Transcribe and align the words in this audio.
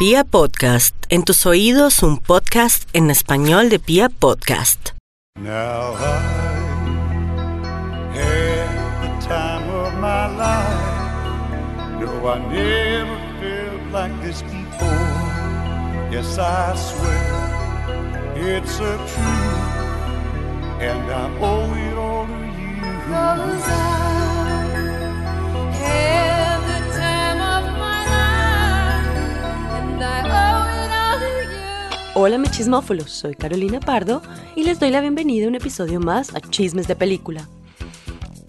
Pia 0.00 0.24
Podcast, 0.24 0.96
en 1.10 1.24
tus 1.24 1.44
oídos 1.44 2.02
un 2.02 2.16
podcast 2.16 2.88
en 2.94 3.10
español 3.10 3.68
de 3.68 3.78
Pia 3.78 4.08
Podcast. 4.08 4.92
Now 5.38 5.92
I 5.92 6.22
had 8.14 9.02
the 9.02 9.10
time 9.28 9.68
of 9.68 9.92
my 10.00 10.26
life. 10.38 12.00
No, 12.00 12.26
I 12.26 12.38
never 12.48 13.18
felt 13.42 13.92
like 13.92 14.22
this 14.22 14.40
before. 14.40 16.08
Yes, 16.10 16.38
I 16.38 16.74
swear 16.76 17.34
it's 18.36 18.80
a 18.80 18.96
truth, 18.96 19.20
and 20.80 21.10
I 21.12 21.28
owe 21.42 21.74
it 21.74 21.98
all 21.98 22.26
to 22.26 22.32
you. 22.56 22.80
Cause 23.04 23.68
I 23.68 23.90
Hola 32.14 32.38
mis 32.38 32.50
chismófolos, 32.50 33.10
soy 33.10 33.34
Carolina 33.34 33.80
Pardo 33.80 34.22
y 34.56 34.64
les 34.64 34.80
doy 34.80 34.90
la 34.90 35.00
bienvenida 35.00 35.44
a 35.44 35.48
un 35.48 35.54
episodio 35.54 36.00
más 36.00 36.34
a 36.34 36.40
Chismes 36.40 36.88
de 36.88 36.96
Película. 36.96 37.48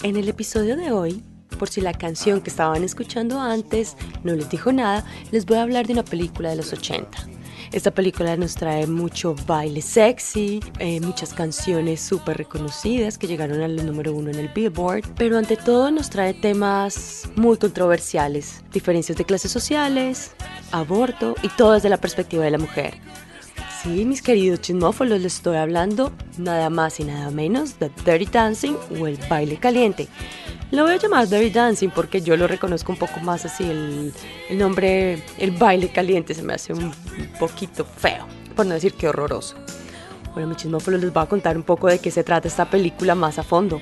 En 0.04 0.16
el 0.16 0.30
episodio 0.30 0.78
de 0.78 0.92
hoy, 0.92 1.24
por 1.60 1.70
si 1.70 1.82
la 1.82 1.94
canción 1.94 2.42
que 2.42 2.50
estaban 2.50 2.84
escuchando 2.84 3.40
antes 3.40 3.98
no 4.24 4.34
les 4.34 4.50
dijo 4.50 4.72
nada, 4.72 5.06
les 5.32 5.46
voy 5.46 5.58
a 5.58 5.64
hablar 5.64 5.88
de 5.88 5.94
una 5.94 6.04
película 6.04 6.50
de 6.50 6.56
los 6.56 6.72
80. 6.72 7.28
Esta 7.72 7.92
película 7.92 8.36
nos 8.36 8.56
trae 8.56 8.86
mucho 8.86 9.34
baile 9.48 9.82
sexy, 9.82 10.60
eh, 10.80 11.00
muchas 11.00 11.34
canciones 11.34 12.02
súper 12.02 12.38
reconocidas 12.38 13.18
que 13.18 13.28
llegaron 13.28 13.62
al 13.62 13.86
número 13.86 14.14
uno 14.14 14.30
en 14.30 14.40
el 14.40 14.50
Billboard, 14.50 15.06
pero 15.16 15.38
ante 15.38 15.56
todo 15.56 15.90
nos 15.90 16.10
trae 16.10 16.34
temas 16.34 17.30
muy 17.38 17.56
controversiales, 17.58 18.62
diferencias 18.74 19.18
de 19.18 19.24
clases 19.24 19.54
sociales, 19.54 20.32
aborto 20.74 21.34
y 21.44 21.48
todo 21.48 21.72
desde 21.72 21.88
la 21.88 21.96
perspectiva 21.96 22.44
de 22.44 22.52
la 22.52 22.58
mujer. 22.58 22.96
Sí, 23.82 24.04
mis 24.04 24.22
queridos 24.22 24.60
chismófolos, 24.60 25.22
les 25.22 25.36
estoy 25.36 25.56
hablando 25.56 26.12
nada 26.38 26.70
más 26.70 27.00
y 27.00 27.06
nada 27.06 27.32
menos 27.32 27.80
de 27.80 27.90
Dirty 28.06 28.26
Dancing 28.26 28.76
o 29.00 29.08
el 29.08 29.18
baile 29.30 29.56
caliente. 29.56 30.10
Lo 30.72 30.84
voy 30.84 30.94
a 30.94 30.98
llamar 30.98 31.28
Dirty 31.28 31.50
Dancing 31.50 31.90
porque 31.90 32.22
yo 32.22 32.38
lo 32.38 32.48
reconozco 32.48 32.94
un 32.94 32.98
poco 32.98 33.20
más 33.20 33.44
así, 33.44 33.64
el, 33.64 34.14
el 34.50 34.58
nombre, 34.58 35.22
el 35.38 35.52
baile 35.52 35.90
caliente 35.90 36.34
se 36.34 36.44
me 36.44 36.54
hace 36.54 36.72
un, 36.72 36.94
poquito 37.38 37.84
feo, 37.84 38.26
por 38.56 38.66
no 38.66 38.74
decir 38.74 38.94
que 38.94 39.10
horroroso. 39.10 39.58
Bueno, 40.34 40.48
mis 40.48 40.58
chismófolos 40.58 41.02
les 41.02 41.12
voy 41.12 41.24
a 41.24 41.26
contar 41.26 41.58
un 41.58 41.64
poco 41.64 41.88
de 41.88 42.00
qué 42.00 42.10
se 42.10 42.24
trata 42.24 42.48
esta 42.48 42.70
película 42.70 43.16
más 43.16 43.38
a 43.38 43.44
fondo. 43.44 43.82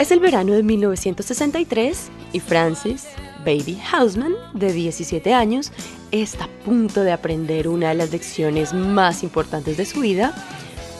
Es 0.00 0.10
el 0.10 0.18
verano 0.18 0.52
de 0.52 0.64
1963 0.64 2.08
y 2.32 2.40
Francis, 2.40 3.06
Baby 3.44 3.80
Houseman, 3.88 4.34
de 4.54 4.72
17 4.72 5.32
años, 5.32 5.70
está 6.10 6.46
a 6.46 6.64
punto 6.64 7.02
de 7.02 7.12
aprender 7.12 7.68
una 7.68 7.90
de 7.90 7.94
las 7.94 8.10
lecciones 8.10 8.74
más 8.74 9.22
importantes 9.22 9.76
de 9.76 9.86
su 9.86 10.00
vida, 10.00 10.34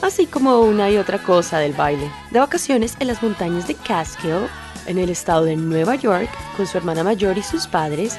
así 0.02 0.26
como 0.26 0.60
una 0.60 0.88
y 0.88 0.98
otra 0.98 1.18
cosa 1.18 1.58
del 1.58 1.72
baile. 1.72 2.08
De 2.30 2.38
vacaciones 2.38 2.96
en 3.00 3.08
las 3.08 3.22
montañas 3.22 3.66
de 3.66 3.74
Catskill, 3.74 4.46
en 4.88 4.98
el 4.98 5.10
estado 5.10 5.44
de 5.44 5.56
Nueva 5.56 5.94
York, 5.94 6.28
con 6.56 6.66
su 6.66 6.76
hermana 6.76 7.04
mayor 7.04 7.38
y 7.38 7.42
sus 7.42 7.66
padres, 7.66 8.18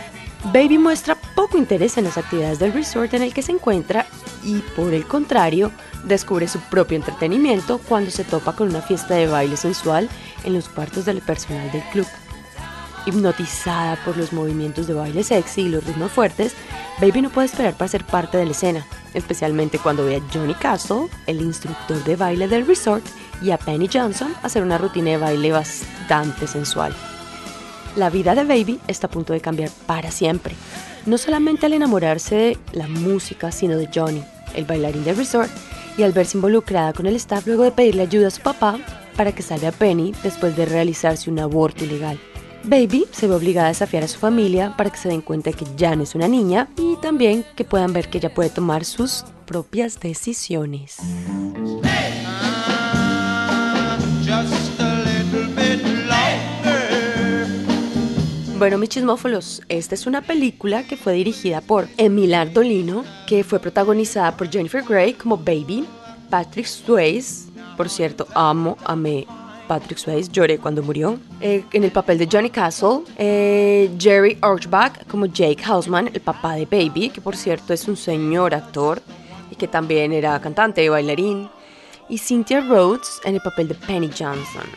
Baby 0.54 0.78
muestra 0.78 1.16
poco 1.36 1.58
interés 1.58 1.98
en 1.98 2.06
las 2.06 2.18
actividades 2.18 2.60
del 2.60 2.72
resort 2.72 3.14
en 3.14 3.24
el 3.24 3.34
que 3.34 3.42
se 3.42 3.52
encuentra 3.52 4.06
y, 4.42 4.60
por 4.76 4.94
el 4.94 5.06
contrario, 5.06 5.72
descubre 6.06 6.48
su 6.48 6.60
propio 6.62 6.96
entretenimiento 6.96 7.80
cuando 7.80 8.10
se 8.10 8.24
topa 8.24 8.56
con 8.56 8.70
una 8.70 8.82
fiesta 8.82 9.16
de 9.16 9.28
baile 9.28 9.58
sensual 9.58 10.08
en 10.46 10.54
los 10.54 10.70
cuartos 10.70 11.04
del 11.04 11.22
personal 11.22 11.70
del 11.72 11.84
club. 11.92 12.08
Hipnotizada 13.06 13.98
por 14.06 14.16
los 14.16 14.32
movimientos 14.32 14.88
de 14.88 14.94
baile 14.94 15.24
sexy 15.24 15.64
y 15.64 15.70
los 15.70 15.84
ritmos 15.84 16.12
fuertes, 16.12 16.56
Baby 17.02 17.22
no 17.22 17.30
puede 17.30 17.48
esperar 17.48 17.74
para 17.74 17.90
ser 17.90 18.06
parte 18.06 18.38
de 18.38 18.46
la 18.46 18.52
escena, 18.52 18.86
especialmente 19.14 19.80
cuando 19.80 20.06
ve 20.06 20.18
a 20.18 20.34
Johnny 20.34 20.54
Castle, 20.54 21.08
el 21.28 21.42
instructor 21.42 22.02
de 22.04 22.16
baile 22.16 22.48
del 22.48 22.66
resort, 22.66 23.06
y 23.42 23.52
a 23.52 23.58
Penny 23.58 23.90
Johnson 23.92 24.34
hacer 24.44 24.64
una 24.64 24.78
rutina 24.78 25.12
de 25.12 25.18
baile 25.18 25.52
bastante 25.52 26.48
sensual. 26.48 26.94
La 27.96 28.10
vida 28.10 28.36
de 28.36 28.44
Baby 28.44 28.80
está 28.88 29.08
a 29.08 29.10
punto 29.10 29.34
de 29.34 29.42
cambiar 29.42 29.70
para 29.86 30.12
siempre, 30.12 30.56
no 31.06 31.18
solamente 31.18 31.66
al 31.66 31.74
enamorarse 31.74 32.36
de 32.36 32.58
la 32.74 32.88
música, 32.88 33.52
sino 33.52 33.78
de 33.78 33.90
Johnny, 33.94 34.24
el 34.54 34.66
bailarín 34.66 35.04
del 35.04 35.18
resort, 35.18 35.50
y 35.98 36.04
al 36.04 36.12
verse 36.12 36.38
involucrada 36.38 36.94
con 36.94 37.08
el 37.08 37.16
staff 37.16 37.46
luego 37.48 37.64
de 37.64 37.72
pedirle 37.72 38.04
ayuda 38.04 38.28
a 38.28 38.32
su 38.32 38.42
papá 38.42 38.80
para 39.18 39.34
que 39.34 39.42
salve 39.42 39.68
a 39.68 39.72
Penny 39.72 40.14
después 40.24 40.56
de 40.56 40.66
realizarse 40.66 41.30
un 41.30 41.40
aborto 41.40 41.84
ilegal. 41.84 42.20
Baby 42.64 43.06
se 43.12 43.28
ve 43.28 43.36
obligada 43.36 43.68
a 43.68 43.72
desafiar 43.72 44.04
a 44.04 44.08
su 44.08 44.20
familia 44.20 44.76
para 44.78 44.90
que 44.90 44.98
se 44.98 45.10
den 45.10 45.22
cuenta 45.22 45.52
que 45.52 45.66
ya 45.76 45.96
no 45.96 46.04
es 46.04 46.16
una 46.16 46.28
niña 46.28 46.68
y 46.78 46.96
también 46.98 47.46
que 47.56 47.64
puedan 47.64 47.94
ver 47.94 48.10
que 48.10 48.20
ella 48.20 48.34
puede 48.34 48.50
tomar 48.50 48.86
sus 48.86 49.26
propias 49.46 50.00
decisiones. 50.00 50.98
Bueno, 58.60 58.78
mis 58.78 58.90
chismófolos, 58.90 59.62
esta 59.70 59.96
es 59.96 60.06
una 60.06 60.22
película 60.22 60.84
que 60.84 60.98
fue 60.98 61.14
dirigida 61.14 61.62
por 61.62 61.88
Emil 61.96 62.34
Ardolino, 62.34 63.06
que 63.26 63.46
fue 63.46 63.58
protagonizada 63.58 64.36
por 64.36 64.52
Jennifer 64.52 64.84
Grey 64.84 65.14
como 65.14 65.38
Baby, 65.38 65.86
Patrick 66.30 66.66
Swayze, 66.66 67.48
por 67.78 67.88
cierto, 67.88 68.28
amo, 68.36 68.78
amé 68.84 69.26
Patrick 69.70 69.98
Swayze, 69.98 70.30
lloré 70.30 70.58
cuando 70.58 70.84
murió, 70.84 71.18
eh, 71.40 71.64
en 71.72 71.86
el 71.86 71.92
papel 71.92 72.18
de 72.18 72.28
Johnny 72.30 72.50
Castle, 72.50 73.04
eh, 73.18 73.90
Jerry 73.98 74.38
Orchbach 74.42 75.08
como 75.08 75.26
Jake 75.28 75.64
Houseman, 75.64 76.10
el 76.14 76.20
papá 76.20 76.56
de 76.56 76.66
Baby, 76.66 77.12
que 77.12 77.22
por 77.22 77.38
cierto 77.38 77.72
es 77.72 77.88
un 77.88 77.96
señor 77.96 78.54
actor 78.54 79.02
y 79.50 79.56
que 79.56 79.70
también 79.70 80.12
era 80.12 80.38
cantante 80.42 80.84
y 80.84 80.90
bailarín, 80.90 81.50
y 82.10 82.18
Cynthia 82.18 82.60
Rhodes 82.60 83.22
en 83.24 83.36
el 83.36 83.42
papel 83.42 83.70
de 83.70 83.76
Penny 83.76 84.10
Johnson. 84.10 84.68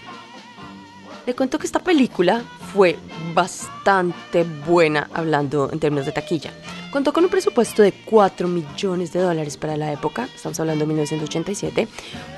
Le 1.26 1.34
cuento 1.34 1.58
que 1.58 1.66
esta 1.66 1.78
película 1.78 2.42
fue 2.72 2.96
bastante 3.34 4.44
buena 4.66 5.08
hablando 5.12 5.70
en 5.72 5.80
términos 5.80 6.06
de 6.06 6.12
taquilla. 6.12 6.52
Contó 6.92 7.12
con 7.12 7.24
un 7.24 7.30
presupuesto 7.30 7.82
de 7.82 7.92
4 7.92 8.46
millones 8.48 9.12
de 9.12 9.20
dólares 9.20 9.56
para 9.56 9.76
la 9.76 9.92
época, 9.92 10.28
estamos 10.34 10.60
hablando 10.60 10.84
de 10.84 10.88
1987. 10.88 11.88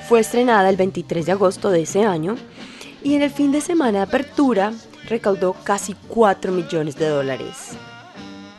Fue 0.09 0.21
estrenada 0.21 0.71
el 0.71 0.77
23 0.77 1.27
de 1.27 1.33
agosto 1.33 1.71
de 1.71 1.83
ese 1.83 2.05
año 2.05 2.37
y 3.03 3.15
en 3.15 3.23
el 3.23 3.31
fin 3.31 3.51
de 3.51 3.61
semana 3.61 3.99
de 3.99 4.05
apertura 4.05 4.73
recaudó 5.09 5.55
casi 5.65 5.95
4 6.09 6.53
millones 6.53 6.97
de 6.97 7.09
dólares. 7.09 7.73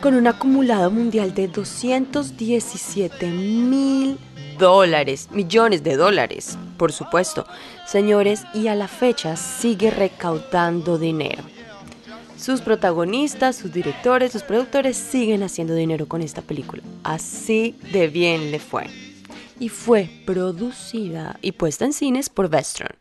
Con 0.02 0.16
un 0.16 0.28
acumulado 0.28 0.92
mundial 0.92 1.34
de 1.34 1.48
217 1.48 3.28
mil 3.28 4.20
dólares, 4.60 5.30
millones 5.32 5.84
de 5.84 5.96
dólares, 5.96 6.58
por 6.78 6.92
supuesto, 6.92 7.46
señores, 7.88 8.44
y 8.54 8.68
a 8.68 8.76
la 8.76 8.88
fecha 8.88 9.36
sigue 9.36 9.92
recaudando 9.92 10.98
dinero. 10.98 11.55
Sus 12.46 12.62
protagonistas, 12.62 13.56
sus 13.56 13.74
directores, 13.74 14.32
sus 14.32 14.44
productores 14.44 14.96
siguen 14.98 15.42
haciendo 15.42 15.74
dinero 15.74 16.08
con 16.08 16.22
esta 16.22 16.44
película. 16.44 16.84
Así 17.04 17.76
de 17.92 18.08
bien 18.08 18.52
le 18.52 18.60
fue. 18.60 18.86
Y 19.60 19.70
fue 19.70 20.12
producida 20.28 21.40
y 21.42 21.54
puesta 21.54 21.86
en 21.86 21.94
cines 21.94 22.30
por 22.30 22.48
Vestron. 22.48 22.92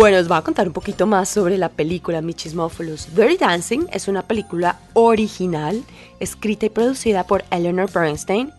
Bueno, 0.00 0.16
os 0.16 0.28
voy 0.28 0.38
a 0.38 0.42
contar 0.42 0.66
un 0.66 0.72
poquito 0.72 1.06
más 1.06 1.28
sobre 1.28 1.58
la 1.58 1.68
película 1.68 2.22
Mi 2.22 2.32
Chismófolos. 2.32 3.14
Dirty 3.14 3.36
Dancing 3.36 3.80
es 3.92 4.08
una 4.08 4.22
película 4.22 4.80
original, 4.94 5.84
escrita 6.20 6.64
y 6.64 6.70
producida 6.70 7.26
por 7.26 7.44
Eleanor 7.50 7.92
Bernstein 7.92 8.50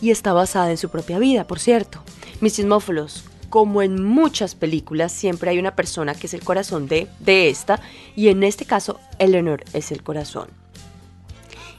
y 0.00 0.12
está 0.12 0.32
basada 0.32 0.70
en 0.70 0.76
su 0.76 0.90
propia 0.90 1.18
vida, 1.18 1.48
por 1.48 1.58
cierto. 1.58 2.00
Mis 2.40 2.54
Chismófolos, 2.54 3.24
como 3.50 3.82
en 3.82 4.04
muchas 4.04 4.54
películas, 4.54 5.10
siempre 5.10 5.50
hay 5.50 5.58
una 5.58 5.74
persona 5.74 6.14
que 6.14 6.28
es 6.28 6.34
el 6.34 6.44
corazón 6.44 6.86
de, 6.86 7.08
de 7.18 7.48
esta 7.48 7.80
y 8.14 8.28
en 8.28 8.44
este 8.44 8.64
caso 8.64 9.00
Eleanor 9.18 9.64
es 9.72 9.90
el 9.90 10.04
corazón. 10.04 10.46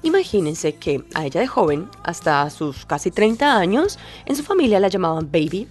Imagínense 0.04 0.76
que 0.76 1.06
a 1.14 1.26
ella 1.26 1.40
de 1.40 1.48
joven, 1.48 1.88
hasta 2.04 2.50
sus 2.50 2.86
casi 2.86 3.12
30 3.12 3.58
años, 3.58 3.98
en 4.26 4.36
su 4.36 4.44
familia 4.44 4.82
la 4.82 4.90
llamaban 4.90 5.32
Baby 5.32 5.70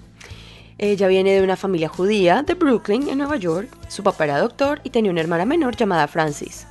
ella 0.79 1.07
viene 1.07 1.33
de 1.33 1.43
una 1.43 1.57
familia 1.57 1.89
judía 1.89 2.43
de 2.43 2.55
Brooklyn, 2.55 3.09
en 3.09 3.19
Nueva 3.19 3.37
York. 3.37 3.69
Su 3.89 4.03
papá 4.03 4.25
era 4.25 4.39
doctor 4.39 4.81
y 4.83 4.91
tenía 4.91 5.11
una 5.11 5.21
hermana 5.21 5.45
menor 5.45 5.77
llamada 5.77 6.09
Francis. 6.09 6.67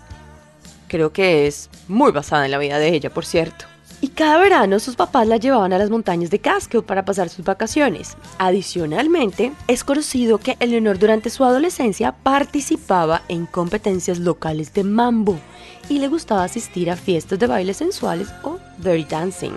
Creo 0.88 1.14
que 1.14 1.48
es 1.48 1.70
muy 1.88 2.12
basada 2.12 2.46
en 2.46 2.52
la 2.52 2.58
vida 2.58 2.80
de 2.80 2.90
ella, 2.90 3.10
por 3.10 3.26
cierto. 3.26 3.66
Y 4.02 4.10
cada 4.10 4.38
verano 4.38 4.80
sus 4.80 4.98
papás 4.98 5.26
la 5.28 5.38
llevaban 5.38 5.72
a 5.72 5.78
las 5.78 5.90
montañas 5.90 6.30
de 6.30 6.40
Catskill 6.40 6.84
para 6.84 7.06
pasar 7.06 7.30
sus 7.30 7.46
vacaciones. 7.46 8.18
Adicionalmente, 8.38 9.54
es 9.70 9.86
conocido 9.86 10.40
que 10.40 10.58
Eleanor 10.60 11.00
durante 11.00 11.30
su 11.30 11.46
adolescencia 11.46 12.12
participaba 12.12 13.22
en 13.30 13.46
competencias 13.46 14.20
locales 14.20 14.74
de 14.74 14.84
mambo 14.84 15.40
y 15.88 16.00
le 16.00 16.10
gustaba 16.10 16.44
asistir 16.44 16.92
a 16.92 16.98
fiestas 16.98 17.40
de 17.40 17.48
baile 17.48 17.74
sensuales 17.74 18.28
o 18.44 18.60
dirty 18.80 19.06
dancing. 19.06 19.54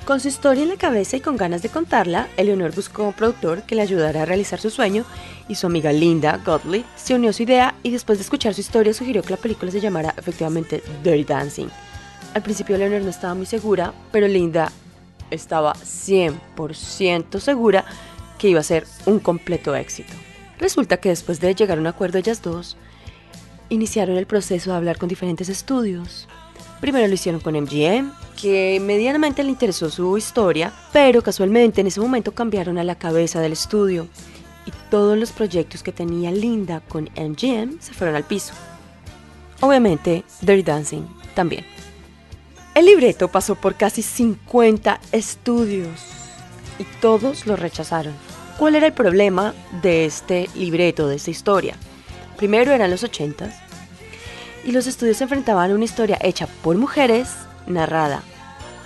Con 0.00 0.20
su 0.20 0.28
historia 0.28 0.62
en 0.62 0.68
la 0.68 0.76
cabeza 0.76 1.16
y 1.16 1.20
con 1.20 1.36
ganas 1.36 1.62
de 1.62 1.68
contarla, 1.68 2.28
Eleonor 2.36 2.74
buscó 2.74 3.04
un 3.04 3.12
productor 3.12 3.62
que 3.62 3.74
le 3.74 3.82
ayudara 3.82 4.22
a 4.22 4.24
realizar 4.24 4.60
su 4.60 4.70
sueño 4.70 5.04
y 5.48 5.54
su 5.54 5.66
amiga 5.66 5.92
Linda 5.92 6.40
Godley 6.44 6.84
se 6.96 7.14
unió 7.14 7.30
a 7.30 7.32
su 7.32 7.44
idea 7.44 7.74
y 7.82 7.90
después 7.90 8.18
de 8.18 8.24
escuchar 8.24 8.54
su 8.54 8.60
historia 8.60 8.92
sugirió 8.92 9.22
que 9.22 9.30
la 9.30 9.36
película 9.36 9.70
se 9.70 9.80
llamara 9.80 10.14
efectivamente 10.16 10.82
Dirty 11.02 11.24
Dancing. 11.24 11.68
Al 12.34 12.42
principio 12.42 12.74
Eleanor 12.74 13.02
no 13.02 13.10
estaba 13.10 13.34
muy 13.34 13.46
segura, 13.46 13.94
pero 14.10 14.26
Linda 14.26 14.72
estaba 15.30 15.74
100% 15.74 17.38
segura 17.40 17.84
que 18.38 18.48
iba 18.48 18.60
a 18.60 18.64
ser 18.64 18.86
un 19.06 19.20
completo 19.20 19.74
éxito. 19.74 20.12
Resulta 20.58 20.96
que 20.96 21.10
después 21.10 21.40
de 21.40 21.54
llegar 21.54 21.78
a 21.78 21.80
un 21.80 21.86
acuerdo 21.86 22.18
ellas 22.18 22.42
dos, 22.42 22.76
iniciaron 23.68 24.16
el 24.16 24.26
proceso 24.26 24.70
de 24.70 24.76
hablar 24.76 24.98
con 24.98 25.08
diferentes 25.08 25.48
estudios. 25.48 26.28
Primero 26.80 27.06
lo 27.06 27.14
hicieron 27.14 27.40
con 27.40 27.54
MGM, 27.54 28.12
que 28.40 28.78
medianamente 28.80 29.42
le 29.42 29.50
interesó 29.50 29.90
su 29.90 30.18
historia, 30.18 30.72
pero 30.92 31.22
casualmente 31.22 31.80
en 31.80 31.86
ese 31.86 32.00
momento 32.00 32.32
cambiaron 32.32 32.78
a 32.78 32.84
la 32.84 32.96
cabeza 32.96 33.40
del 33.40 33.52
estudio 33.52 34.06
y 34.66 34.72
todos 34.90 35.16
los 35.16 35.32
proyectos 35.32 35.82
que 35.82 35.92
tenía 35.92 36.30
Linda 36.30 36.80
con 36.80 37.04
MGM 37.16 37.80
se 37.80 37.94
fueron 37.94 38.16
al 38.16 38.24
piso. 38.24 38.52
Obviamente, 39.60 40.24
Dirty 40.42 40.62
Dancing 40.62 41.02
también. 41.34 41.64
El 42.74 42.86
libreto 42.86 43.28
pasó 43.28 43.54
por 43.54 43.76
casi 43.76 44.02
50 44.02 45.00
estudios 45.12 46.00
y 46.78 46.84
todos 47.00 47.46
lo 47.46 47.56
rechazaron. 47.56 48.14
¿Cuál 48.58 48.74
era 48.74 48.86
el 48.86 48.92
problema 48.92 49.54
de 49.80 50.04
este 50.04 50.48
libreto, 50.54 51.08
de 51.08 51.16
esta 51.16 51.30
historia? 51.30 51.76
Primero 52.36 52.72
eran 52.72 52.90
los 52.90 53.04
80s 53.04 53.52
y 54.64 54.72
los 54.72 54.86
estudios 54.86 55.18
se 55.18 55.24
enfrentaban 55.24 55.70
a 55.70 55.74
una 55.74 55.84
historia 55.84 56.18
hecha 56.20 56.46
por 56.62 56.76
mujeres, 56.76 57.28
narrada 57.66 58.22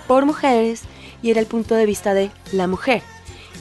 por 0.09 0.25
mujeres 0.25 0.81
y 1.21 1.29
era 1.29 1.39
el 1.39 1.45
punto 1.45 1.75
de 1.75 1.85
vista 1.85 2.15
de 2.15 2.31
la 2.51 2.65
mujer. 2.65 3.03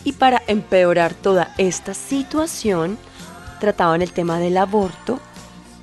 Y 0.02 0.12
para 0.12 0.42
empeorar 0.46 1.12
toda 1.12 1.54
esta 1.58 1.92
situación, 1.92 2.96
trataban 3.60 4.00
el 4.00 4.12
tema 4.12 4.38
del 4.38 4.56
aborto 4.56 5.20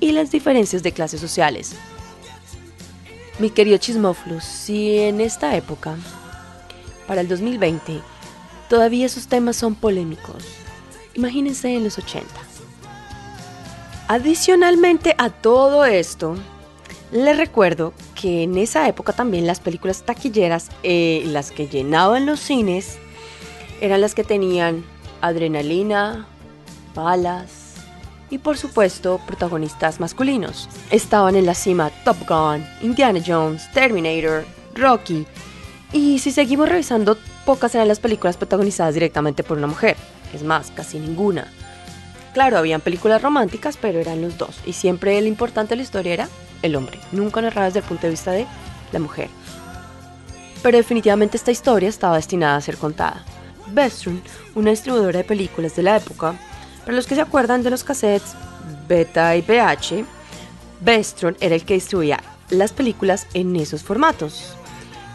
y 0.00 0.10
las 0.10 0.32
diferencias 0.32 0.82
de 0.82 0.90
clases 0.90 1.20
sociales. 1.20 1.76
Mi 3.38 3.50
querido 3.50 3.78
Chismóflus, 3.78 4.42
si 4.42 4.98
en 4.98 5.20
esta 5.20 5.54
época, 5.54 5.94
para 7.06 7.20
el 7.20 7.28
2020, 7.28 8.00
todavía 8.68 9.06
esos 9.06 9.28
temas 9.28 9.54
son 9.54 9.76
polémicos, 9.76 10.42
imagínense 11.14 11.72
en 11.74 11.84
los 11.84 11.96
80. 11.96 12.45
Adicionalmente 14.08 15.16
a 15.18 15.30
todo 15.30 15.84
esto, 15.84 16.36
les 17.10 17.36
recuerdo 17.36 17.92
que 18.14 18.44
en 18.44 18.56
esa 18.56 18.86
época 18.88 19.12
también 19.12 19.48
las 19.48 19.58
películas 19.58 20.04
taquilleras, 20.04 20.68
eh, 20.84 21.24
las 21.26 21.50
que 21.50 21.66
llenaban 21.66 22.24
los 22.24 22.38
cines, 22.38 22.98
eran 23.80 24.00
las 24.00 24.14
que 24.14 24.22
tenían 24.22 24.84
adrenalina, 25.20 26.26
balas 26.94 27.74
y 28.30 28.38
por 28.38 28.56
supuesto 28.56 29.20
protagonistas 29.26 29.98
masculinos. 29.98 30.68
Estaban 30.90 31.34
en 31.34 31.46
la 31.46 31.54
cima 31.54 31.90
Top 32.04 32.16
Gun, 32.28 32.64
Indiana 32.82 33.20
Jones, 33.24 33.70
Terminator, 33.72 34.44
Rocky 34.74 35.26
y 35.92 36.20
si 36.20 36.30
seguimos 36.30 36.68
revisando, 36.68 37.18
pocas 37.44 37.74
eran 37.74 37.88
las 37.88 38.00
películas 38.00 38.36
protagonizadas 38.36 38.94
directamente 38.94 39.42
por 39.42 39.58
una 39.58 39.66
mujer. 39.66 39.96
Es 40.32 40.42
más, 40.42 40.70
casi 40.70 40.98
ninguna. 40.98 41.50
Claro, 42.36 42.58
habían 42.58 42.82
películas 42.82 43.22
románticas, 43.22 43.78
pero 43.80 43.98
eran 43.98 44.20
los 44.20 44.36
dos. 44.36 44.60
Y 44.66 44.74
siempre 44.74 45.16
el 45.16 45.26
importante 45.26 45.70
de 45.70 45.76
la 45.76 45.82
historia 45.84 46.12
era 46.12 46.28
el 46.60 46.76
hombre, 46.76 47.00
nunca 47.10 47.40
narrada 47.40 47.68
desde 47.68 47.78
el 47.78 47.86
punto 47.86 48.02
de 48.02 48.10
vista 48.10 48.30
de 48.30 48.46
la 48.92 48.98
mujer. 48.98 49.30
Pero 50.62 50.76
definitivamente 50.76 51.38
esta 51.38 51.50
historia 51.50 51.88
estaba 51.88 52.16
destinada 52.16 52.56
a 52.56 52.60
ser 52.60 52.76
contada. 52.76 53.24
Vestron, 53.68 54.20
una 54.54 54.68
distribuidora 54.68 55.16
de 55.16 55.24
películas 55.24 55.76
de 55.76 55.84
la 55.84 55.96
época, 55.96 56.34
para 56.80 56.94
los 56.94 57.06
que 57.06 57.14
se 57.14 57.22
acuerdan 57.22 57.62
de 57.62 57.70
los 57.70 57.84
cassettes 57.84 58.34
Beta 58.86 59.34
y 59.34 59.40
BH, 59.40 60.04
Vestron 60.82 61.38
era 61.40 61.54
el 61.54 61.64
que 61.64 61.72
distribuía 61.72 62.22
las 62.50 62.74
películas 62.74 63.28
en 63.32 63.56
esos 63.56 63.82
formatos. 63.82 64.54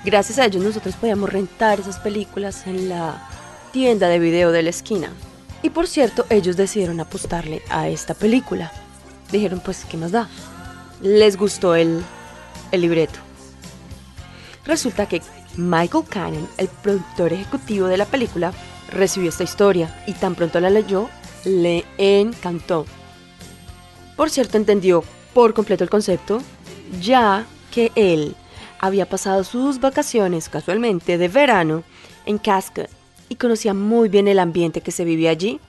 Gracias 0.04 0.40
a 0.40 0.46
ellos 0.46 0.64
nosotros 0.64 0.96
podíamos 0.96 1.32
rentar 1.32 1.82
esas 1.82 2.00
películas 2.00 2.66
en 2.66 2.90
la 2.90 3.30
tienda 3.72 4.08
de 4.08 4.18
video 4.18 4.52
de 4.52 4.64
la 4.64 4.72
esquina. 4.72 5.12
Y 5.64 5.70
por 5.70 5.88
cierto, 5.88 6.26
ellos 6.30 6.58
decidieron 6.58 7.00
apostarle 7.00 7.62
a 7.70 7.88
esta 7.88 8.14
película. 8.14 8.72
Dijeron, 9.32 9.62
pues, 9.64 9.86
¿qué 9.86 9.98
más 9.98 10.12
da? 10.12 10.28
Les 11.02 11.38
gustó 11.38 11.76
el, 11.76 12.04
el 12.72 12.82
libreto. 12.82 13.20
Resulta 14.66 15.06
que 15.08 15.22
Michael 15.56 16.06
Cannon, 16.10 16.48
el 16.58 16.68
productor 16.68 17.34
ejecutivo 17.34 17.88
de 17.88 17.98
la 17.98 18.06
película, 18.06 18.54
recibió 18.92 19.30
esta 19.30 19.44
historia 19.44 20.04
y 20.08 20.14
tan 20.14 20.36
pronto 20.36 20.60
la 20.60 20.70
leyó, 20.70 21.10
le 21.46 21.86
encantó. 21.98 22.86
Por 24.16 24.30
cierto, 24.30 24.58
entendió 24.58 25.04
por 25.34 25.54
completo 25.54 25.84
el 25.84 25.90
concepto, 25.90 26.42
ya 27.02 27.46
que 27.72 27.92
él 27.96 28.36
había 28.80 29.08
pasado 29.08 29.44
sus 29.44 29.80
vacaciones 29.80 30.50
casualmente 30.50 31.18
de 31.18 31.28
verano 31.28 31.84
en 32.26 32.38
Cascade 32.38 33.01
y 33.32 33.36
conocía 33.36 33.74
muy 33.74 34.10
bien 34.10 34.28
el 34.28 34.40
ambiente 34.40 34.82
que 34.82 34.92
se 34.92 35.06
vivía 35.06 35.30
allí. 35.30 35.62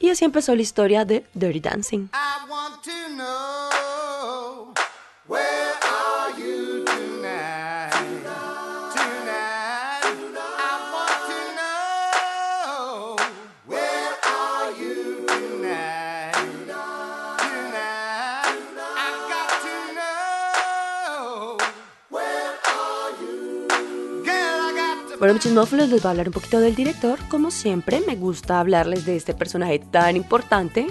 Y 0.00 0.08
así 0.08 0.24
empezó 0.24 0.54
la 0.54 0.62
historia 0.62 1.04
de 1.04 1.26
Dirty 1.34 1.60
Dancing. 1.60 2.08
Bueno, 25.18 25.34
mis 25.34 25.42
chismófilos, 25.42 25.88
les 25.88 26.02
voy 26.02 26.08
a 26.08 26.10
hablar 26.10 26.28
un 26.28 26.32
poquito 26.32 26.58
del 26.58 26.74
director. 26.74 27.18
Como 27.28 27.50
siempre, 27.50 28.02
me 28.06 28.16
gusta 28.16 28.58
hablarles 28.58 29.06
de 29.06 29.16
este 29.16 29.34
personaje 29.34 29.78
tan 29.78 30.16
importante 30.16 30.88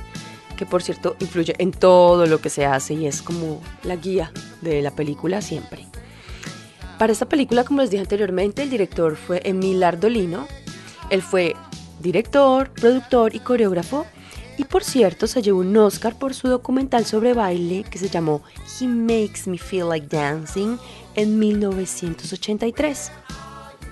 que, 0.55 0.65
por 0.65 0.83
cierto, 0.83 1.15
influye 1.19 1.53
en 1.57 1.71
todo 1.71 2.25
lo 2.25 2.39
que 2.39 2.49
se 2.49 2.65
hace 2.65 2.93
y 2.93 3.07
es 3.07 3.21
como 3.21 3.61
la 3.83 3.95
guía 3.95 4.31
de 4.61 4.81
la 4.81 4.91
película 4.91 5.41
siempre. 5.41 5.85
Para 6.97 7.11
esta 7.11 7.27
película, 7.27 7.63
como 7.63 7.81
les 7.81 7.89
dije 7.89 8.01
anteriormente, 8.01 8.63
el 8.63 8.69
director 8.69 9.15
fue 9.15 9.41
Emil 9.43 9.83
Ardolino. 9.83 10.47
Él 11.09 11.21
fue 11.21 11.55
director, 11.99 12.69
productor 12.69 13.35
y 13.35 13.39
coreógrafo. 13.39 14.05
Y 14.57 14.65
por 14.65 14.83
cierto, 14.83 15.27
se 15.27 15.41
llevó 15.41 15.61
un 15.61 15.75
Oscar 15.75 16.17
por 16.17 16.33
su 16.33 16.47
documental 16.47 17.05
sobre 17.05 17.33
baile 17.33 17.83
que 17.83 17.97
se 17.97 18.09
llamó 18.09 18.43
He 18.79 18.87
Makes 18.87 19.47
Me 19.47 19.57
Feel 19.57 19.89
Like 19.89 20.07
Dancing 20.07 20.77
en 21.15 21.39
1983. 21.39 23.11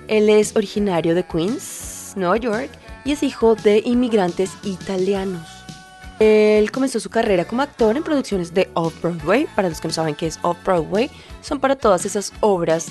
Él 0.09 0.27
es 0.27 0.55
originario 0.55 1.13
de 1.13 1.23
Queens, 1.23 2.13
Nueva 2.15 2.37
York, 2.37 2.71
y 3.05 3.11
es 3.11 3.21
hijo 3.21 3.53
de 3.53 3.83
inmigrantes 3.85 4.51
italianos. 4.63 5.47
Él 6.19 6.71
comenzó 6.71 6.99
su 6.99 7.11
carrera 7.11 7.45
como 7.45 7.61
actor 7.61 7.95
en 7.95 8.01
producciones 8.01 8.51
de 8.51 8.71
Off-Broadway. 8.73 9.45
Para 9.55 9.69
los 9.69 9.79
que 9.79 9.87
no 9.87 9.93
saben 9.93 10.15
qué 10.15 10.25
es 10.25 10.39
Off-Broadway, 10.41 11.11
son 11.41 11.59
para 11.59 11.75
todas 11.75 12.05
esas 12.05 12.33
obras 12.39 12.87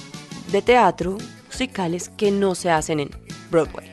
de 0.52 0.62
teatro 0.62 1.18
musicales 1.48 2.08
que 2.16 2.30
no 2.30 2.54
se 2.54 2.70
hacen 2.70 3.00
en 3.00 3.10
Broadway 3.50 3.90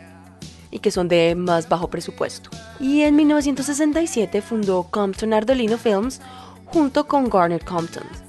y 0.69 0.77
que 0.77 0.91
son 0.91 1.07
de 1.07 1.33
más 1.33 1.67
bajo 1.67 1.89
presupuesto. 1.89 2.51
Y 2.79 3.01
en 3.01 3.15
1967 3.15 4.39
fundó 4.43 4.83
Compton 4.83 5.33
Ardolino 5.33 5.79
Films 5.79 6.21
junto 6.65 7.07
con 7.07 7.27
Garner 7.27 7.65
Compton. 7.65 8.24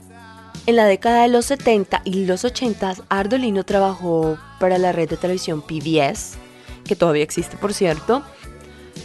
En 0.66 0.74
la 0.74 0.86
década 0.86 1.22
de 1.22 1.28
los 1.28 1.46
70 1.46 2.02
y 2.04 2.26
los 2.26 2.44
80 2.44 2.96
Ardolino 3.08 3.62
trabajó 3.62 4.36
para 4.58 4.78
la 4.78 4.90
red 4.90 5.08
de 5.08 5.16
televisión 5.16 5.62
PBS, 5.62 6.38
que 6.84 6.96
todavía 6.96 7.22
existe 7.22 7.56
por 7.56 7.72
cierto. 7.72 8.24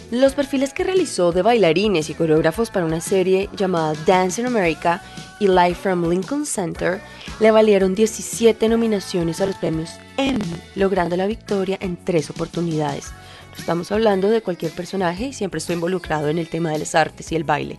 Los 0.09 0.33
perfiles 0.33 0.73
que 0.73 0.83
realizó 0.83 1.31
de 1.31 1.43
bailarines 1.43 2.09
y 2.09 2.15
coreógrafos 2.15 2.71
para 2.71 2.87
una 2.87 2.99
serie 2.99 3.47
llamada 3.55 3.93
Dance 4.07 4.41
in 4.41 4.47
America 4.47 5.03
y 5.39 5.47
Live 5.47 5.75
from 5.75 6.09
Lincoln 6.09 6.47
Center 6.47 6.99
le 7.39 7.51
valieron 7.51 7.93
17 7.93 8.67
nominaciones 8.67 9.39
a 9.39 9.45
los 9.45 9.55
premios 9.55 9.91
Emmy, 10.17 10.55
logrando 10.75 11.15
la 11.15 11.27
victoria 11.27 11.77
en 11.79 11.95
tres 11.95 12.31
oportunidades. 12.31 13.11
Estamos 13.55 13.91
hablando 13.91 14.29
de 14.29 14.41
cualquier 14.41 14.71
personaje 14.71 15.25
y 15.25 15.33
siempre 15.33 15.59
estoy 15.59 15.75
involucrado 15.75 16.27
en 16.29 16.39
el 16.39 16.49
tema 16.49 16.71
de 16.71 16.79
las 16.79 16.95
artes 16.95 17.31
y 17.31 17.35
el 17.35 17.43
baile. 17.43 17.77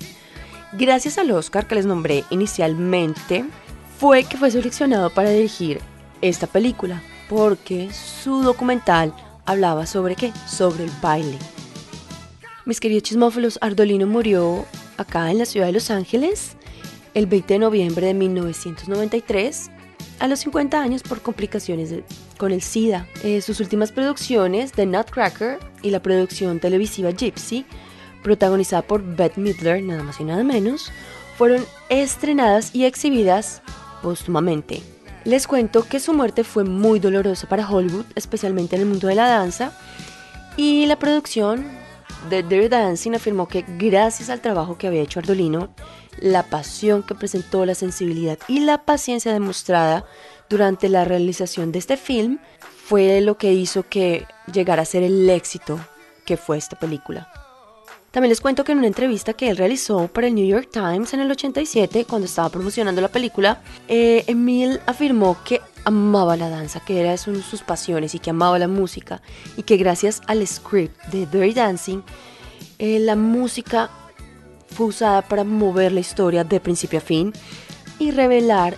Gracias 0.72 1.18
al 1.18 1.30
Oscar 1.32 1.66
que 1.66 1.74
les 1.74 1.84
nombré 1.84 2.24
inicialmente, 2.30 3.44
fue 4.02 4.24
que 4.24 4.36
fue 4.36 4.50
seleccionado 4.50 5.10
para 5.10 5.30
dirigir 5.30 5.78
esta 6.22 6.48
película, 6.48 7.00
porque 7.28 7.88
su 7.92 8.42
documental 8.42 9.14
hablaba 9.46 9.86
sobre 9.86 10.16
qué? 10.16 10.32
Sobre 10.44 10.82
el 10.82 10.90
baile. 11.00 11.38
Mis 12.66 12.80
queridos 12.80 13.04
chismófilos, 13.04 13.60
Ardolino 13.62 14.08
murió 14.08 14.66
acá 14.96 15.30
en 15.30 15.38
la 15.38 15.44
ciudad 15.44 15.66
de 15.66 15.72
Los 15.74 15.92
Ángeles 15.92 16.56
el 17.14 17.26
20 17.26 17.54
de 17.54 17.58
noviembre 17.60 18.08
de 18.08 18.14
1993 18.14 19.70
a 20.18 20.26
los 20.26 20.40
50 20.40 20.82
años 20.82 21.04
por 21.04 21.22
complicaciones 21.22 21.94
con 22.38 22.50
el 22.50 22.60
SIDA. 22.60 23.06
Eh, 23.22 23.40
sus 23.40 23.60
últimas 23.60 23.92
producciones, 23.92 24.72
The 24.72 24.84
Nutcracker 24.84 25.60
y 25.80 25.90
la 25.90 26.02
producción 26.02 26.58
televisiva 26.58 27.12
Gypsy, 27.12 27.64
protagonizada 28.24 28.82
por 28.82 29.00
Bette 29.00 29.38
Midler, 29.38 29.80
nada 29.80 30.02
más 30.02 30.18
y 30.18 30.24
nada 30.24 30.42
menos, 30.42 30.90
fueron 31.38 31.64
estrenadas 31.88 32.74
y 32.74 32.84
exhibidas 32.84 33.62
póstumamente. 34.02 34.82
Les 35.24 35.46
cuento 35.46 35.86
que 35.86 36.00
su 36.00 36.12
muerte 36.12 36.42
fue 36.42 36.64
muy 36.64 36.98
dolorosa 36.98 37.48
para 37.48 37.68
Hollywood, 37.68 38.06
especialmente 38.16 38.74
en 38.76 38.82
el 38.82 38.88
mundo 38.88 39.06
de 39.06 39.14
la 39.14 39.28
danza, 39.28 39.72
y 40.56 40.86
la 40.86 40.98
producción 40.98 41.64
de 42.28 42.42
Dirty 42.42 42.68
Dancing 42.68 43.14
afirmó 43.14 43.48
que 43.48 43.64
gracias 43.78 44.30
al 44.30 44.40
trabajo 44.40 44.76
que 44.76 44.86
había 44.86 45.02
hecho 45.02 45.20
Ardolino, 45.20 45.74
la 46.18 46.42
pasión 46.44 47.02
que 47.02 47.14
presentó, 47.14 47.64
la 47.64 47.74
sensibilidad 47.74 48.38
y 48.48 48.60
la 48.60 48.84
paciencia 48.84 49.32
demostrada 49.32 50.04
durante 50.48 50.88
la 50.88 51.04
realización 51.04 51.72
de 51.72 51.78
este 51.78 51.96
film 51.96 52.38
fue 52.84 53.20
lo 53.20 53.38
que 53.38 53.52
hizo 53.52 53.88
que 53.88 54.26
llegara 54.52 54.82
a 54.82 54.86
ser 54.86 55.02
el 55.02 55.28
éxito 55.30 55.78
que 56.26 56.36
fue 56.36 56.58
esta 56.58 56.78
película. 56.78 57.41
También 58.12 58.28
les 58.28 58.42
cuento 58.42 58.62
que 58.62 58.72
en 58.72 58.78
una 58.78 58.88
entrevista 58.88 59.32
que 59.32 59.48
él 59.48 59.56
realizó 59.56 60.06
para 60.06 60.26
el 60.26 60.34
New 60.34 60.46
York 60.46 60.68
Times 60.70 61.14
en 61.14 61.20
el 61.20 61.30
87, 61.30 62.04
cuando 62.04 62.26
estaba 62.26 62.50
promocionando 62.50 63.00
la 63.00 63.08
película, 63.08 63.62
eh, 63.88 64.24
Emil 64.26 64.80
afirmó 64.84 65.38
que 65.46 65.62
amaba 65.84 66.36
la 66.36 66.50
danza, 66.50 66.80
que 66.80 67.00
era 67.00 67.12
de 67.12 67.16
sus 67.16 67.62
pasiones 67.62 68.14
y 68.14 68.18
que 68.18 68.28
amaba 68.28 68.58
la 68.58 68.68
música 68.68 69.22
y 69.56 69.62
que 69.62 69.78
gracias 69.78 70.20
al 70.26 70.46
script 70.46 70.94
de 71.06 71.24
Dirty 71.24 71.54
Dancing, 71.54 72.02
eh, 72.78 72.98
la 72.98 73.16
música 73.16 73.88
fue 74.66 74.86
usada 74.86 75.22
para 75.22 75.42
mover 75.42 75.92
la 75.92 76.00
historia 76.00 76.44
de 76.44 76.60
principio 76.60 76.98
a 76.98 77.02
fin 77.02 77.32
y 77.98 78.10
revelar 78.10 78.76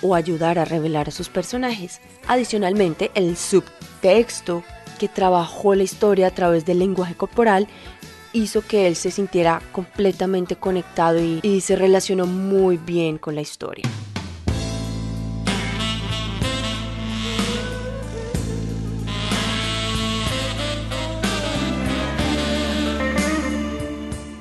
o 0.00 0.14
ayudar 0.14 0.58
a 0.58 0.64
revelar 0.64 1.08
a 1.08 1.12
sus 1.12 1.28
personajes. 1.28 2.00
Adicionalmente, 2.26 3.10
el 3.14 3.36
subtexto 3.36 4.64
que 4.98 5.08
trabajó 5.08 5.74
la 5.74 5.82
historia 5.82 6.28
a 6.28 6.30
través 6.30 6.64
del 6.64 6.78
lenguaje 6.78 7.14
corporal 7.14 7.68
hizo 8.32 8.62
que 8.62 8.86
él 8.86 8.96
se 8.96 9.10
sintiera 9.10 9.60
completamente 9.72 10.56
conectado 10.56 11.20
y, 11.20 11.40
y 11.42 11.60
se 11.60 11.76
relacionó 11.76 12.26
muy 12.26 12.76
bien 12.76 13.18
con 13.18 13.34
la 13.34 13.40
historia. 13.40 13.84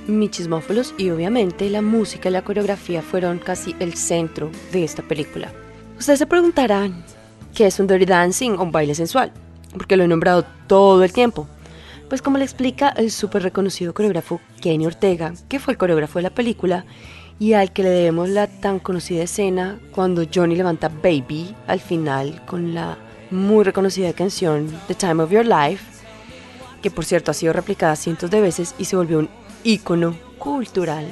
mis 0.10 0.32
chismófolos 0.32 0.94
y 0.98 1.10
obviamente 1.10 1.70
la 1.70 1.82
música 1.82 2.30
y 2.30 2.32
la 2.32 2.44
coreografía 2.44 3.02
fueron 3.02 3.40
casi 3.40 3.76
el 3.80 3.94
centro 3.94 4.52
de 4.72 4.84
esta 4.84 5.02
película. 5.04 5.52
Ustedes 5.98 6.20
se 6.20 6.28
preguntarán 6.28 7.04
qué 7.54 7.68
es 7.68 7.80
un 7.80 7.88
dirty 7.88 8.06
dancing 8.06 8.52
o 8.52 8.64
un 8.64 8.72
baile 8.72 8.96
sensual, 8.96 9.32
porque 9.74 9.98
lo 9.98 10.04
he 10.04 10.08
nombrado 10.08 10.46
todo 10.68 11.04
el 11.04 11.14
tiempo. 11.14 11.48
Pues 12.10 12.24
como 12.24 12.40
le 12.40 12.44
explica 12.44 12.90
el 12.90 13.12
súper 13.12 13.44
reconocido 13.44 13.94
coreógrafo 13.94 14.42
Kenny 14.62 14.88
Ortega, 14.88 15.34
que 15.48 15.60
fue 15.60 15.74
el 15.74 15.78
coreógrafo 15.78 16.18
de 16.18 16.24
la 16.24 16.32
película 16.32 16.86
y 17.38 17.54
al 17.54 17.72
que 17.72 17.84
le 17.84 17.90
debemos 17.90 18.30
la 18.30 18.48
tan 18.48 18.80
conocida 18.80 19.24
escena 19.24 19.80
cuando 19.92 20.24
Johnny 20.34 20.56
levanta 20.56 20.90
Baby 20.90 21.56
al 21.68 21.80
final 21.80 22.44
con 22.48 22.74
la 22.74 22.98
muy 23.30 23.64
reconocida 23.64 24.12
canción 24.14 24.76
The 24.88 24.96
Time 24.96 25.22
of 25.22 25.32
Your 25.32 25.46
Life, 25.46 25.86
que 26.82 26.90
por 26.90 27.06
cierto 27.06 27.30
ha 27.30 27.36
sido 27.36 27.54
replicada 27.54 27.96
cientos 27.96 28.32
de 28.32 28.42
veces 28.42 28.74
y 28.80 28.86
se 28.86 28.96
volvió 28.96 29.20
un 29.20 29.30
ícono 29.64 30.16
cultural. 30.40 31.06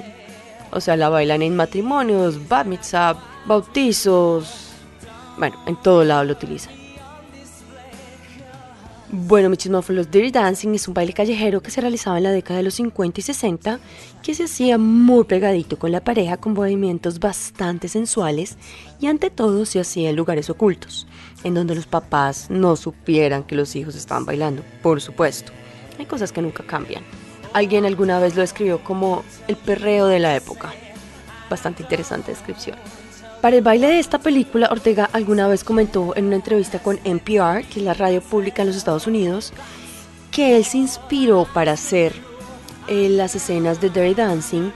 O 0.71 0.81
sea, 0.81 0.97
la 0.97 1.09
bailan 1.09 1.43
en 1.43 1.55
matrimonios, 1.55 2.47
bar 2.47 2.65
mitzvah, 2.65 3.15
bautizos. 3.45 4.71
Bueno, 5.37 5.55
en 5.67 5.75
todo 5.75 6.03
lado 6.03 6.23
lo 6.23 6.33
utilizan. 6.33 6.76
Bueno, 9.09 9.49
mis 9.49 9.59
chismófilos, 9.59 10.11
Dirty 10.11 10.31
Dancing 10.31 10.75
es 10.75 10.85
un 10.89 10.93
baile 10.93 11.13
callejero 11.13 11.61
que 11.61 11.71
se 11.71 11.79
realizaba 11.79 12.17
en 12.17 12.23
la 12.23 12.31
década 12.31 12.57
de 12.57 12.63
los 12.63 12.73
50 12.73 13.21
y 13.21 13.23
60, 13.23 13.79
que 14.21 14.33
se 14.35 14.43
hacía 14.43 14.77
muy 14.77 15.23
pegadito 15.23 15.79
con 15.79 15.93
la 15.93 16.03
pareja 16.03 16.35
con 16.35 16.53
movimientos 16.53 17.17
bastante 17.17 17.87
sensuales 17.87 18.57
y 18.99 19.07
ante 19.07 19.29
todo 19.29 19.65
se 19.65 19.79
hacía 19.79 20.09
en 20.09 20.17
lugares 20.17 20.49
ocultos, 20.49 21.07
en 21.45 21.53
donde 21.53 21.73
los 21.73 21.85
papás 21.85 22.47
no 22.49 22.75
supieran 22.75 23.45
que 23.45 23.55
los 23.55 23.77
hijos 23.77 23.95
estaban 23.95 24.25
bailando, 24.25 24.61
por 24.83 24.99
supuesto. 24.99 25.53
Hay 25.97 26.05
cosas 26.05 26.33
que 26.33 26.41
nunca 26.41 26.65
cambian. 26.65 27.03
Alguien 27.53 27.85
alguna 27.85 28.19
vez 28.19 28.35
lo 28.35 28.41
describió 28.41 28.83
como 28.83 29.23
el 29.47 29.55
perreo 29.55 30.07
de 30.07 30.19
la 30.19 30.35
época. 30.35 30.73
Bastante 31.49 31.81
interesante 31.81 32.31
descripción. 32.31 32.75
Para 33.41 33.55
el 33.55 33.61
baile 33.61 33.87
de 33.87 33.99
esta 33.99 34.19
película, 34.19 34.69
Ortega 34.71 35.09
alguna 35.13 35.47
vez 35.47 35.63
comentó 35.63 36.15
en 36.15 36.25
una 36.25 36.37
entrevista 36.37 36.79
con 36.79 36.99
NPR, 37.03 37.63
que 37.65 37.79
es 37.79 37.83
la 37.83 37.93
radio 37.93 38.19
pública 38.21 38.63
en 38.63 38.69
los 38.69 38.77
Estados 38.77 39.05
Unidos, 39.05 39.53
que 40.31 40.57
él 40.57 40.65
se 40.65 40.79
inspiró 40.79 41.47
para 41.53 41.73
hacer 41.73 42.13
eh, 42.87 43.09
las 43.09 43.35
escenas 43.35 43.79
de 43.79 43.89
Dirty 43.89 44.15
Dancing 44.15 44.71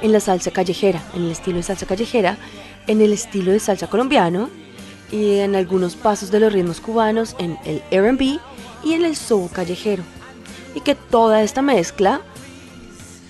en 0.00 0.12
la 0.12 0.20
salsa 0.20 0.52
callejera, 0.52 1.02
en 1.14 1.24
el 1.24 1.32
estilo 1.32 1.56
de 1.56 1.64
salsa 1.64 1.86
callejera, 1.86 2.38
en 2.86 3.00
el 3.00 3.12
estilo 3.12 3.50
de 3.50 3.58
salsa 3.58 3.88
colombiano 3.88 4.48
y 5.10 5.38
en 5.38 5.56
algunos 5.56 5.96
pasos 5.96 6.30
de 6.30 6.40
los 6.40 6.52
ritmos 6.52 6.80
cubanos, 6.80 7.34
en 7.38 7.58
el 7.64 7.82
R&B 7.90 8.38
y 8.84 8.92
en 8.92 9.04
el 9.04 9.16
soul 9.16 9.50
callejero 9.50 10.04
y 10.74 10.80
que 10.80 10.94
toda 10.94 11.42
esta 11.42 11.62
mezcla 11.62 12.20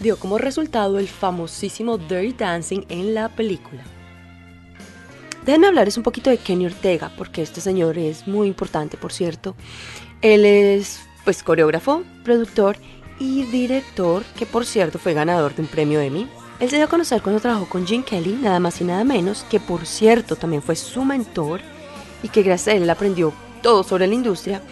dio 0.00 0.18
como 0.18 0.38
resultado 0.38 0.98
el 0.98 1.08
famosísimo 1.08 1.98
Dirty 1.98 2.32
Dancing 2.32 2.84
en 2.88 3.14
la 3.14 3.28
película. 3.28 3.82
Déjenme 5.44 5.66
hablarles 5.66 5.96
un 5.96 6.02
poquito 6.02 6.30
de 6.30 6.38
Kenny 6.38 6.66
Ortega, 6.66 7.12
porque 7.18 7.42
este 7.42 7.60
señor 7.60 7.98
es 7.98 8.26
muy 8.26 8.48
importante, 8.48 8.96
por 8.96 9.12
cierto. 9.12 9.54
Él 10.22 10.44
es, 10.46 11.00
pues, 11.24 11.42
coreógrafo, 11.42 12.02
productor 12.24 12.76
y 13.18 13.42
director, 13.44 14.24
que 14.36 14.46
por 14.46 14.64
cierto 14.66 14.98
fue 14.98 15.14
ganador 15.14 15.54
de 15.54 15.62
un 15.62 15.68
premio 15.68 16.00
Emmy. 16.00 16.28
Él 16.60 16.70
se 16.70 16.76
dio 16.76 16.86
a 16.86 16.88
conocer 16.88 17.20
cuando 17.20 17.40
trabajó 17.40 17.68
con 17.68 17.86
Gene 17.86 18.04
Kelly, 18.04 18.38
nada 18.40 18.58
más 18.60 18.80
y 18.80 18.84
nada 18.84 19.04
menos, 19.04 19.44
que 19.50 19.60
por 19.60 19.86
cierto 19.86 20.36
también 20.36 20.62
fue 20.62 20.76
su 20.76 21.04
mentor 21.04 21.60
y 22.22 22.28
que 22.28 22.42
gracias 22.42 22.74
a 22.74 22.76
él 22.76 22.88
aprendió 22.88 23.32
todo 23.60 23.82
sobre 23.82 24.06
la 24.06 24.14
industria 24.14 24.62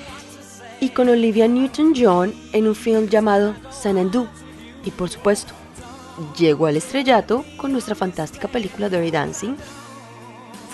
y 0.81 0.91
con 0.91 1.09
Olivia 1.09 1.47
Newton-John 1.49 2.35
en 2.53 2.67
un 2.67 2.75
film 2.75 3.09
llamado 3.09 3.55
Sanandu. 3.71 4.27
Y 4.85 4.91
por 4.91 5.09
supuesto, 5.11 5.53
llegó 6.37 6.67
al 6.67 6.77
estrellato 6.77 7.45
con 7.57 7.73
nuestra 7.73 7.95
fantástica 7.95 8.49
película 8.49 8.89
Dirty 8.89 9.11
Dancing. 9.11 9.55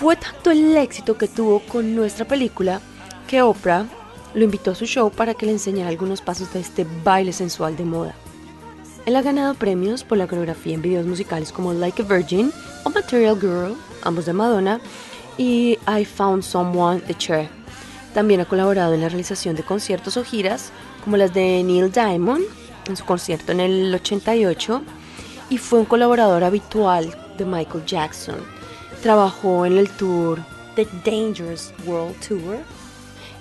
Fue 0.00 0.14
tanto 0.14 0.52
el 0.52 0.76
éxito 0.76 1.19
que 1.19 1.26
tuvo 1.26 1.59
con 1.59 1.97
nuestra 1.97 2.25
película 2.25 2.81
que 3.26 3.43
Oprah 3.43 3.85
lo 4.33 4.45
invitó 4.45 4.71
a 4.71 4.75
su 4.76 4.87
show 4.87 5.11
para 5.11 5.35
que 5.35 5.45
le 5.45 5.50
enseñara 5.50 5.88
algunos 5.88 6.21
pasos 6.21 6.52
de 6.52 6.61
este 6.61 6.87
baile 7.02 7.33
sensual 7.33 7.76
de 7.76 7.85
moda. 7.85 8.14
Él 9.07 9.17
ha 9.17 9.23
ganado 9.23 9.55
premios 9.55 10.05
por 10.05 10.17
la 10.17 10.28
coreografía 10.28 10.75
en 10.75 10.83
videos 10.83 11.05
musicales 11.05 11.50
como 11.50 11.73
Like 11.73 12.02
a 12.02 12.05
Virgin 12.05 12.52
o 12.85 12.90
Material 12.90 13.40
Girl, 13.40 13.76
ambos 14.02 14.26
de 14.26 14.35
Madonna, 14.35 14.81
y 15.37 15.76
I 15.88 16.05
Found 16.05 16.45
Someone 16.45 17.00
de 17.00 17.17
Cher. 17.17 17.49
También 18.14 18.40
ha 18.40 18.45
colaborado 18.45 18.95
en 18.95 19.00
la 19.00 19.09
realización 19.09 19.57
de 19.57 19.64
conciertos 19.64 20.17
o 20.17 20.23
giras 20.23 20.71
como 21.02 21.17
las 21.17 21.35
de 21.35 21.64
Neil 21.64 21.90
Diamond 21.90 22.45
en 22.87 22.97
su 22.97 23.05
concierto 23.05 23.50
en 23.50 23.59
el 23.59 23.93
88 23.93 24.81
y 25.50 25.59
fue 25.59 25.81
un 25.81 25.87
colaborador 25.87 26.45
habitual 26.45 27.17
de 27.37 27.45
Michael 27.45 27.85
Jackson. 27.85 28.57
Trabajó 29.02 29.64
en 29.64 29.78
el 29.78 29.88
tour 29.90 30.40
The 30.75 30.87
Dangerous 31.05 31.73
World 31.87 32.17
Tour 32.26 32.59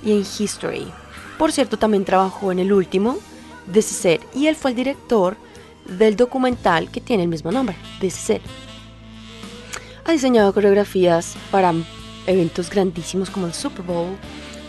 y 0.04 0.12
en 0.12 0.20
History. 0.20 0.88
Por 1.38 1.52
cierto, 1.52 1.78
también 1.78 2.06
trabajó 2.06 2.52
en 2.52 2.60
el 2.60 2.72
último, 2.74 3.18
This 3.72 3.92
Is 3.92 4.06
It, 4.06 4.22
y 4.36 4.48
él 4.48 4.56
fue 4.56 4.72
el 4.72 4.78
director 4.78 5.38
del 5.86 6.16
documental 6.16 6.90
que 6.90 7.02
tiene 7.02 7.24
el 7.24 7.30
mismo 7.30 7.52
nombre, 7.52 7.76
This 8.00 8.24
Is 8.24 8.30
It. 8.38 8.42
Ha 10.06 10.12
diseñado 10.12 10.54
coreografías 10.54 11.36
para 11.52 11.74
eventos 12.28 12.70
grandísimos 12.70 13.30
como 13.30 13.48
el 13.48 13.54
Super 13.54 13.86
Bowl, 13.86 14.16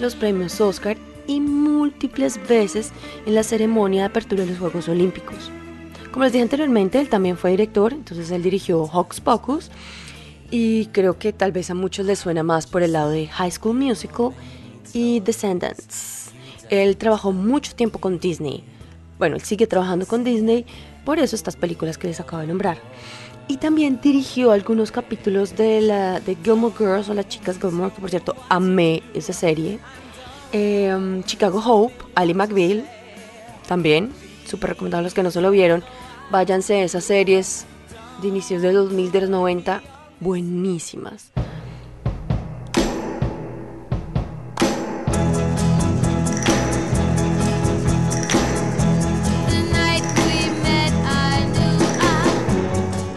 los 0.00 0.14
premios 0.14 0.60
Oscar 0.60 0.96
y 1.26 1.40
múltiples 1.40 2.40
veces 2.48 2.92
en 3.26 3.34
la 3.34 3.42
ceremonia 3.42 4.02
de 4.02 4.06
apertura 4.08 4.44
de 4.44 4.50
los 4.50 4.58
Juegos 4.58 4.88
Olímpicos. 4.88 5.50
Como 6.10 6.24
les 6.24 6.32
dije 6.32 6.42
anteriormente, 6.42 6.98
él 6.98 7.08
también 7.08 7.36
fue 7.36 7.50
director, 7.50 7.92
entonces 7.92 8.30
él 8.30 8.42
dirigió 8.42 8.82
Hocus 8.82 9.20
Pocus 9.20 9.70
y 10.50 10.86
creo 10.86 11.18
que 11.18 11.32
tal 11.32 11.52
vez 11.52 11.70
a 11.70 11.74
muchos 11.74 12.06
les 12.06 12.18
suena 12.18 12.42
más 12.42 12.66
por 12.66 12.82
el 12.82 12.92
lado 12.92 13.10
de 13.10 13.26
High 13.26 13.50
School 13.50 13.76
Musical 13.76 14.30
y 14.92 15.20
Descendants. 15.20 16.30
Él 16.70 16.96
trabajó 16.96 17.32
mucho 17.32 17.74
tiempo 17.74 17.98
con 17.98 18.18
Disney. 18.18 18.64
Bueno, 19.18 19.36
él 19.36 19.42
sigue 19.42 19.66
trabajando 19.66 20.06
con 20.06 20.24
Disney, 20.24 20.64
por 21.04 21.18
eso 21.18 21.34
estas 21.34 21.56
películas 21.56 21.98
que 21.98 22.06
les 22.08 22.20
acabo 22.20 22.40
de 22.40 22.48
nombrar. 22.48 22.78
Y 23.48 23.56
también 23.56 23.98
dirigió 24.02 24.52
algunos 24.52 24.92
capítulos 24.92 25.56
de, 25.56 25.80
la, 25.80 26.20
de 26.20 26.36
Gilmore 26.36 26.74
Girls 26.76 27.08
o 27.08 27.14
las 27.14 27.28
chicas 27.28 27.58
Gilmore, 27.58 27.92
que 27.92 28.00
por 28.00 28.10
cierto 28.10 28.36
amé 28.48 29.02
esa 29.14 29.32
serie. 29.32 29.78
Eh, 30.52 31.22
Chicago 31.24 31.62
Hope, 31.64 31.94
Ali 32.14 32.34
McBeal, 32.34 32.84
también, 33.66 34.12
súper 34.46 34.70
recomendado 34.70 35.00
a 35.00 35.04
los 35.04 35.14
que 35.14 35.22
no 35.22 35.30
se 35.30 35.40
lo 35.40 35.50
vieron. 35.50 35.82
Váyanse 36.30 36.76
a 36.76 36.84
esas 36.84 37.04
series 37.04 37.64
de 38.20 38.28
inicios 38.28 38.60
de 38.60 38.72
2000, 38.72 39.12
de 39.12 39.20
los 39.22 39.30
90, 39.30 39.82
buenísimas. 40.20 41.30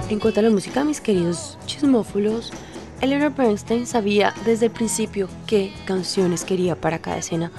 En 0.10 0.20
cuanto 0.20 0.40
a 0.42 0.44
la 0.44 0.50
música, 0.50 0.84
mis 0.84 1.02
queridos 1.02 1.58
chismófilos, 1.66 2.52
Eleanor 3.00 3.34
Bernstein 3.34 3.88
sabía 3.88 4.36
desde 4.46 4.68
el 4.68 4.72
principio 4.72 5.28
qué 5.48 5.74
canciones 5.86 6.44
quería 6.44 6.76
para 6.76 7.00
cada 7.00 7.18
escena, 7.18 7.52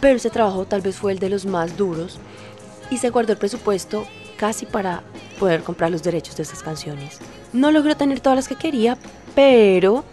pero 0.00 0.16
ese 0.16 0.30
trabajo 0.30 0.66
tal 0.66 0.82
vez 0.82 0.96
fue 0.96 1.12
el 1.12 1.18
de 1.18 1.30
los 1.30 1.46
más 1.46 1.76
duros 1.76 2.20
y 2.90 2.98
se 2.98 3.10
guardó 3.10 3.32
el 3.32 3.38
presupuesto 3.38 4.06
casi 4.36 4.66
para 4.66 5.02
poder 5.40 5.64
comprar 5.64 5.90
los 5.90 6.02
derechos 6.02 6.36
de 6.36 6.44
esas 6.44 6.62
canciones. 6.62 7.18
No 7.52 7.70
logró 7.70 7.96
tener 7.96 8.20
todas 8.20 8.36
las 8.36 8.48
que 8.48 8.56
quería, 8.56 8.98
pero 9.34 10.04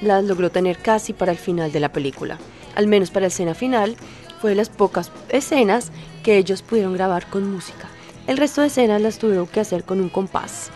las 0.00 0.24
logró 0.24 0.50
tener 0.50 0.78
casi 0.78 1.12
para 1.12 1.32
el 1.32 1.38
final 1.38 1.72
de 1.72 1.80
la 1.80 1.92
película. 1.92 2.38
Al 2.74 2.86
menos 2.86 3.10
para 3.10 3.22
la 3.22 3.28
escena 3.28 3.54
final, 3.54 3.96
fue 4.40 4.50
de 4.50 4.56
las 4.56 4.70
pocas 4.70 5.10
escenas 5.28 5.90
que 6.22 6.38
ellos 6.38 6.62
pudieron 6.62 6.94
grabar 6.94 7.26
con 7.28 7.50
música. 7.50 7.88
El 8.26 8.36
resto 8.36 8.60
de 8.60 8.68
escenas 8.68 9.02
las 9.02 9.18
tuvieron 9.18 9.46
que 9.46 9.60
hacer 9.60 9.84
con 9.84 10.00
un 10.00 10.08
compás. 10.08 10.70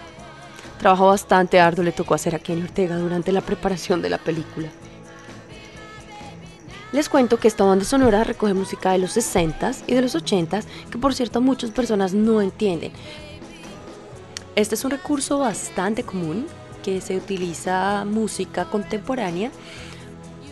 Trabajo 0.78 1.06
bastante 1.06 1.61
arduo 1.61 1.85
le 1.85 1.92
tocó 1.92 2.14
hacer 2.14 2.35
a 2.35 2.38
Kenny 2.38 2.62
Ortega 2.62 2.97
durante 2.97 3.33
la 3.33 3.40
preparación 3.40 4.02
de 4.02 4.11
la 4.11 4.18
película. 4.18 4.68
Les 6.92 7.09
cuento 7.09 7.38
que 7.38 7.49
esta 7.49 7.64
banda 7.64 7.85
sonora 7.85 8.23
recoge 8.23 8.54
música 8.54 8.92
de 8.92 8.99
los 8.99 9.16
60s 9.16 9.83
y 9.87 9.94
de 9.94 10.02
los 10.02 10.14
80s, 10.14 10.64
que 10.90 10.99
por 10.99 11.14
cierto 11.14 11.40
muchas 11.40 11.71
personas 11.71 12.14
no 12.14 12.40
entienden. 12.40 12.92
Este 14.56 14.76
es 14.76 14.84
un 14.84 14.92
recurso 14.92 15.38
bastante 15.38 16.04
común 16.04 16.46
que 16.84 17.00
se 17.00 17.16
utiliza 17.16 18.04
música 18.04 18.66
contemporánea 18.66 19.50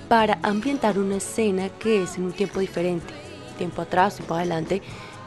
para 0.08 0.40
ambientar 0.42 0.98
una 0.98 1.16
escena 1.16 1.68
que 1.68 2.02
es 2.02 2.16
en 2.16 2.24
un 2.24 2.32
tiempo 2.32 2.58
diferente, 2.58 3.14
tiempo 3.58 3.80
atrás, 3.82 4.16
tiempo 4.16 4.34
adelante, 4.34 4.82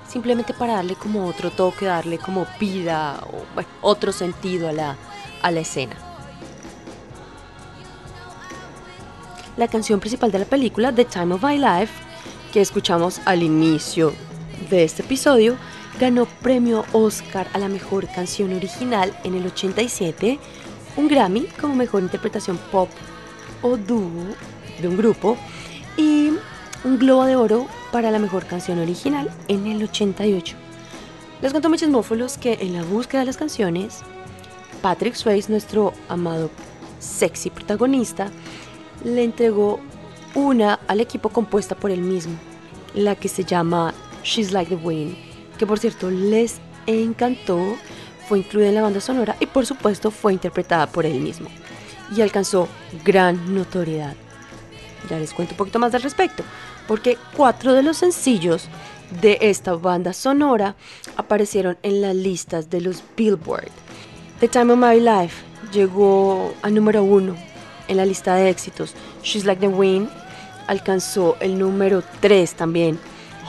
simplemente 0.06 0.54
para 0.54 0.74
darle 0.74 0.96
como 0.96 1.26
otro 1.26 1.52
toque, 1.52 1.86
darle 1.86 2.18
como 2.18 2.46
vida 2.60 3.22
o 3.32 3.46
bueno, 3.54 3.70
otro 3.82 4.12
sentido 4.12 4.68
a 4.68 4.74
la, 4.74 4.98
a 5.42 5.52
la 5.52 5.62
escena. 5.62 5.96
La 9.56 9.70
canción 9.70 10.02
principal 10.02 10.34
de 10.34 10.40
la 10.40 10.46
película, 10.46 10.92
The 10.92 11.06
Time 11.06 11.36
of 11.36 11.44
My 11.44 11.58
Life, 11.58 11.94
que 12.52 12.60
escuchamos 12.60 13.22
al 13.24 13.42
inicio 13.42 14.14
de 14.70 14.84
este 14.84 15.02
episodio, 15.02 15.56
ganó 16.00 16.26
premio 16.26 16.86
Oscar 16.92 17.48
a 17.54 17.60
la 17.60 17.70
mejor 17.70 18.08
canción 18.08 18.54
original 18.54 19.18
en 19.24 19.36
el 19.36 19.46
87, 19.46 20.40
un 20.98 21.08
Grammy 21.08 21.48
como 21.60 21.76
mejor 21.76 22.04
interpretación 22.04 22.58
pop 22.72 22.90
o 23.62 23.78
dúo 23.78 24.36
de 24.82 24.88
un 24.88 24.98
grupo 24.98 25.38
y 25.98 26.32
un 26.84 27.00
Globo 27.00 27.26
de 27.26 27.36
Oro 27.36 27.68
para 27.92 28.12
la 28.12 28.20
mejor 28.20 28.46
canción 28.46 28.80
original 28.80 29.32
en 29.48 29.68
el 29.68 29.84
88. 29.84 30.56
Les 31.42 31.52
cuento 31.52 31.70
mis 31.70 31.80
chismófolos 31.80 32.38
que 32.38 32.58
en 32.62 32.74
la 32.74 32.84
búsqueda 32.84 33.22
de 33.22 33.28
las 33.28 33.38
canciones, 33.38 34.02
Patrick 34.82 35.16
Swayze, 35.16 35.50
nuestro 35.50 35.94
amado 36.10 36.50
sexy 37.00 37.50
protagonista, 37.50 38.30
le 39.04 39.24
entregó 39.24 39.80
una 40.34 40.80
al 40.88 41.00
equipo 41.00 41.30
compuesta 41.30 41.76
por 41.76 41.92
él 41.92 42.02
mismo, 42.02 42.34
la 42.94 43.16
que 43.16 43.30
se 43.30 43.44
llama 43.44 43.94
She's 44.24 44.52
Like 44.52 44.76
the 44.76 44.82
Wind, 44.82 45.16
que 45.58 45.66
por 45.66 45.80
cierto 45.80 46.12
les 46.12 46.58
encantó, 46.88 47.78
fue 48.28 48.40
incluida 48.40 48.70
en 48.70 48.76
la 48.76 48.82
banda 48.82 49.02
sonora 49.02 49.36
y 49.40 49.46
por 49.46 49.66
supuesto 49.66 50.12
fue 50.12 50.34
interpretada 50.34 50.88
por 50.88 51.06
él 51.06 51.20
mismo 51.20 51.50
y 52.16 52.22
alcanzó 52.22 52.68
gran 53.04 53.54
notoriedad. 53.54 54.16
Ya 55.10 55.20
les 55.20 55.34
cuento 55.34 55.54
un 55.54 55.58
poquito 55.58 55.80
más 55.80 55.94
al 55.94 56.02
respecto, 56.02 56.44
porque 56.88 57.18
cuatro 57.36 57.74
de 57.74 57.84
los 57.84 57.98
sencillos 57.98 58.68
de 59.22 59.38
esta 59.42 59.76
banda 59.76 60.14
sonora 60.14 60.76
aparecieron 61.16 61.78
en 61.84 62.02
las 62.02 62.16
listas 62.16 62.70
de 62.70 62.82
los 62.82 63.04
Billboard. 63.16 63.70
The 64.40 64.48
Time 64.48 64.74
of 64.74 64.80
My 64.80 65.00
Life 65.00 65.44
llegó 65.72 66.54
a 66.62 66.70
número 66.70 67.04
uno 67.04 67.36
en 67.88 67.98
la 67.98 68.06
lista 68.06 68.36
de 68.36 68.50
éxitos. 68.50 68.94
She's 69.24 69.46
Like 69.46 69.62
the 69.62 69.68
Wind 69.68 70.10
alcanzó 70.68 71.38
el 71.40 71.58
número 71.60 72.04
3 72.20 72.54
también. 72.54 73.00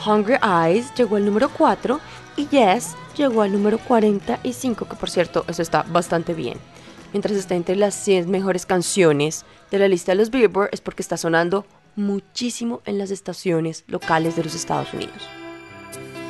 Hungry 0.05 0.37
Eyes 0.43 0.93
llegó 0.95 1.15
al 1.15 1.25
número 1.25 1.49
4 1.49 1.99
y 2.35 2.47
Yes 2.47 2.95
llegó 3.15 3.41
al 3.41 3.51
número 3.51 3.79
45, 3.79 4.87
que 4.87 4.95
por 4.95 5.09
cierto, 5.09 5.45
eso 5.47 5.61
está 5.61 5.83
bastante 5.83 6.33
bien. 6.33 6.57
Mientras 7.13 7.35
está 7.35 7.55
entre 7.55 7.75
las 7.75 7.95
100 7.95 8.29
mejores 8.29 8.65
canciones 8.65 9.45
de 9.71 9.79
la 9.79 9.87
lista 9.87 10.11
de 10.11 10.17
los 10.17 10.29
Billboard 10.29 10.69
es 10.71 10.81
porque 10.81 11.01
está 11.01 11.17
sonando 11.17 11.65
muchísimo 11.95 12.81
en 12.85 12.97
las 12.97 13.11
estaciones 13.11 13.85
locales 13.87 14.35
de 14.35 14.43
los 14.43 14.55
Estados 14.55 14.93
Unidos. 14.93 15.27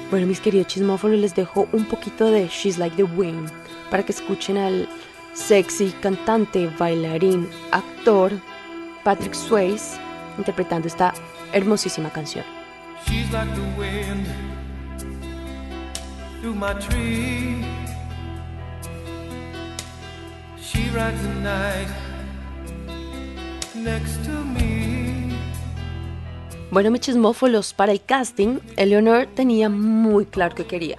Bueno, 0.09 0.27
mis 0.27 0.39
queridos 0.39 0.67
chismófonos, 0.67 1.19
les 1.19 1.35
dejo 1.35 1.67
un 1.73 1.85
poquito 1.85 2.25
de 2.31 2.47
She's 2.47 2.77
Like 2.77 2.95
the 2.95 3.03
Wind 3.03 3.51
para 3.91 4.03
que 4.03 4.13
escuchen 4.13 4.57
al 4.57 4.87
sexy 5.33 5.91
cantante, 6.01 6.71
bailarín, 6.79 7.49
actor 7.71 8.31
Patrick 9.03 9.33
Swayze 9.33 9.99
interpretando 10.37 10.87
esta 10.87 11.13
hermosísima 11.51 12.09
canción. 12.11 12.56
She's 13.07 13.31
like 13.31 13.53
the 13.55 13.61
wind 13.77 14.27
through 16.41 16.55
my 16.55 16.73
tree. 16.73 17.63
She 20.61 20.89
rides 20.89 21.21
the 21.23 21.33
night 21.41 21.87
next 23.75 24.23
to 24.25 24.31
me. 24.31 25.37
Bueno, 26.69 26.91
mis 26.91 27.01
chismófolos, 27.01 27.73
para 27.73 27.93
el 27.93 28.01
casting, 28.01 28.59
Eleanor 28.75 29.27
tenía 29.33 29.69
muy 29.69 30.25
claro 30.25 30.53
que 30.53 30.65
quería. 30.65 30.97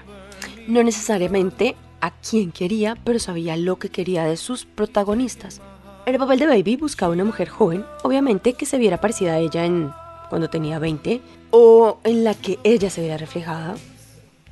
No 0.66 0.82
necesariamente 0.82 1.76
a 2.00 2.10
quién 2.10 2.52
quería, 2.52 2.96
pero 3.04 3.18
sabía 3.18 3.56
lo 3.56 3.78
que 3.78 3.90
quería 3.90 4.24
de 4.24 4.38
sus 4.38 4.64
protagonistas. 4.64 5.60
El 6.06 6.16
papel 6.16 6.38
de 6.38 6.46
Baby 6.46 6.76
buscaba 6.76 7.12
una 7.12 7.24
mujer 7.24 7.50
joven, 7.50 7.84
obviamente 8.02 8.54
que 8.54 8.64
se 8.64 8.78
viera 8.78 8.98
parecida 8.98 9.34
a 9.34 9.38
ella 9.38 9.66
en 9.66 9.92
cuando 10.30 10.48
tenía 10.48 10.78
20 10.78 11.20
o 11.50 11.98
en 12.04 12.24
la 12.24 12.34
que 12.34 12.58
ella 12.64 12.90
se 12.90 13.00
viera 13.00 13.16
reflejada. 13.16 13.74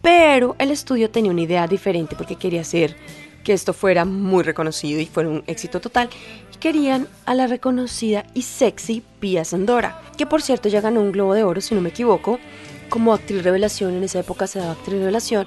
Pero 0.02 0.54
el 0.58 0.70
estudio 0.70 1.10
tenía 1.10 1.32
una 1.32 1.42
idea 1.42 1.66
diferente 1.66 2.14
porque 2.16 2.36
quería 2.36 2.60
hacer 2.60 2.96
que 3.42 3.52
esto 3.52 3.72
fuera 3.72 4.04
muy 4.04 4.42
reconocido 4.42 5.00
y 5.00 5.06
fuera 5.06 5.28
un 5.28 5.44
éxito 5.46 5.80
total. 5.80 6.08
Y 6.52 6.58
querían 6.58 7.06
a 7.26 7.34
la 7.34 7.46
reconocida 7.46 8.26
y 8.34 8.42
sexy 8.42 9.02
Pia 9.20 9.44
Sandora, 9.44 10.00
que 10.16 10.26
por 10.26 10.42
cierto 10.42 10.68
ya 10.68 10.80
ganó 10.80 11.00
un 11.00 11.12
Globo 11.12 11.34
de 11.34 11.44
Oro, 11.44 11.60
si 11.60 11.74
no 11.74 11.80
me 11.80 11.90
equivoco, 11.90 12.40
como 12.88 13.12
actriz 13.14 13.44
revelación. 13.44 13.94
En 13.94 14.02
esa 14.02 14.20
época 14.20 14.46
se 14.46 14.58
daba 14.58 14.72
actriz 14.72 14.98
revelación, 14.98 15.46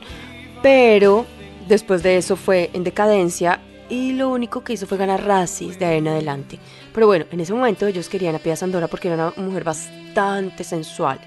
pero 0.62 1.26
después 1.68 2.04
de 2.04 2.18
eso 2.18 2.36
fue 2.36 2.70
en 2.74 2.84
decadencia 2.84 3.60
y 3.90 4.14
lo 4.14 4.30
único 4.30 4.64
que 4.64 4.74
hizo 4.74 4.88
fue 4.88 4.98
ganar 4.98 5.26
Razzies 5.26 5.80
de 5.80 5.86
ahí 5.86 5.98
en 5.98 6.08
adelante. 6.08 6.60
Pero 6.94 7.08
bueno, 7.08 7.26
en 7.32 7.40
ese 7.40 7.54
momento 7.54 7.88
ellos 7.88 8.08
querían 8.08 8.36
a 8.36 8.40
Pia 8.40 8.56
Sandora 8.56 8.88
porque 8.88 9.10
era 9.10 9.34
una 9.36 9.46
mujer 9.46 9.64
bastante 9.64 10.64
sensual. 10.64 11.20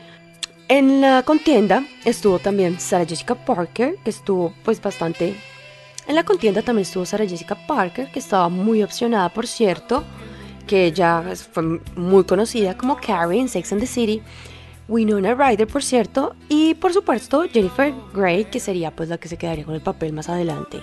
En 0.68 1.01
la 1.01 1.22
contienda 1.22 1.85
estuvo 2.05 2.38
también 2.38 2.81
Sarah 2.81 3.05
Jessica 3.05 3.35
Parker, 3.35 3.96
que 4.05 4.11
estuvo 4.11 4.55
pues 4.64 4.81
bastante... 4.81 5.37
En 6.07 6.14
la 6.14 6.25
contienda 6.25 6.62
también 6.62 6.83
estuvo 6.83 7.05
Sarah 7.05 7.27
Jessica 7.27 7.55
Parker, 7.66 8.11
que 8.11 8.18
estaba 8.18 8.48
muy 8.48 8.83
opcionada, 8.83 9.29
por 9.29 9.46
cierto, 9.46 10.03
que 10.66 10.87
ella 10.87 11.22
fue 11.53 11.81
muy 11.96 12.25
conocida 12.25 12.77
como 12.77 12.96
Carrie 12.96 13.40
en 13.40 13.48
Sex 13.48 13.72
and 13.72 13.81
the 13.81 13.87
City. 13.87 14.22
Winona 14.88 15.35
Ryder, 15.35 15.66
por 15.66 15.83
cierto, 15.83 16.35
y 16.48 16.75
por 16.75 16.92
supuesto 16.92 17.44
Jennifer 17.51 17.94
Grey, 18.12 18.44
que 18.44 18.61
sería 18.61 18.90
pues 18.90 19.09
la 19.09 19.18
que 19.18 19.29
se 19.29 19.37
quedaría 19.37 19.64
con 19.64 19.75
el 19.75 19.81
papel 19.81 20.12
más 20.12 20.29
adelante. 20.29 20.81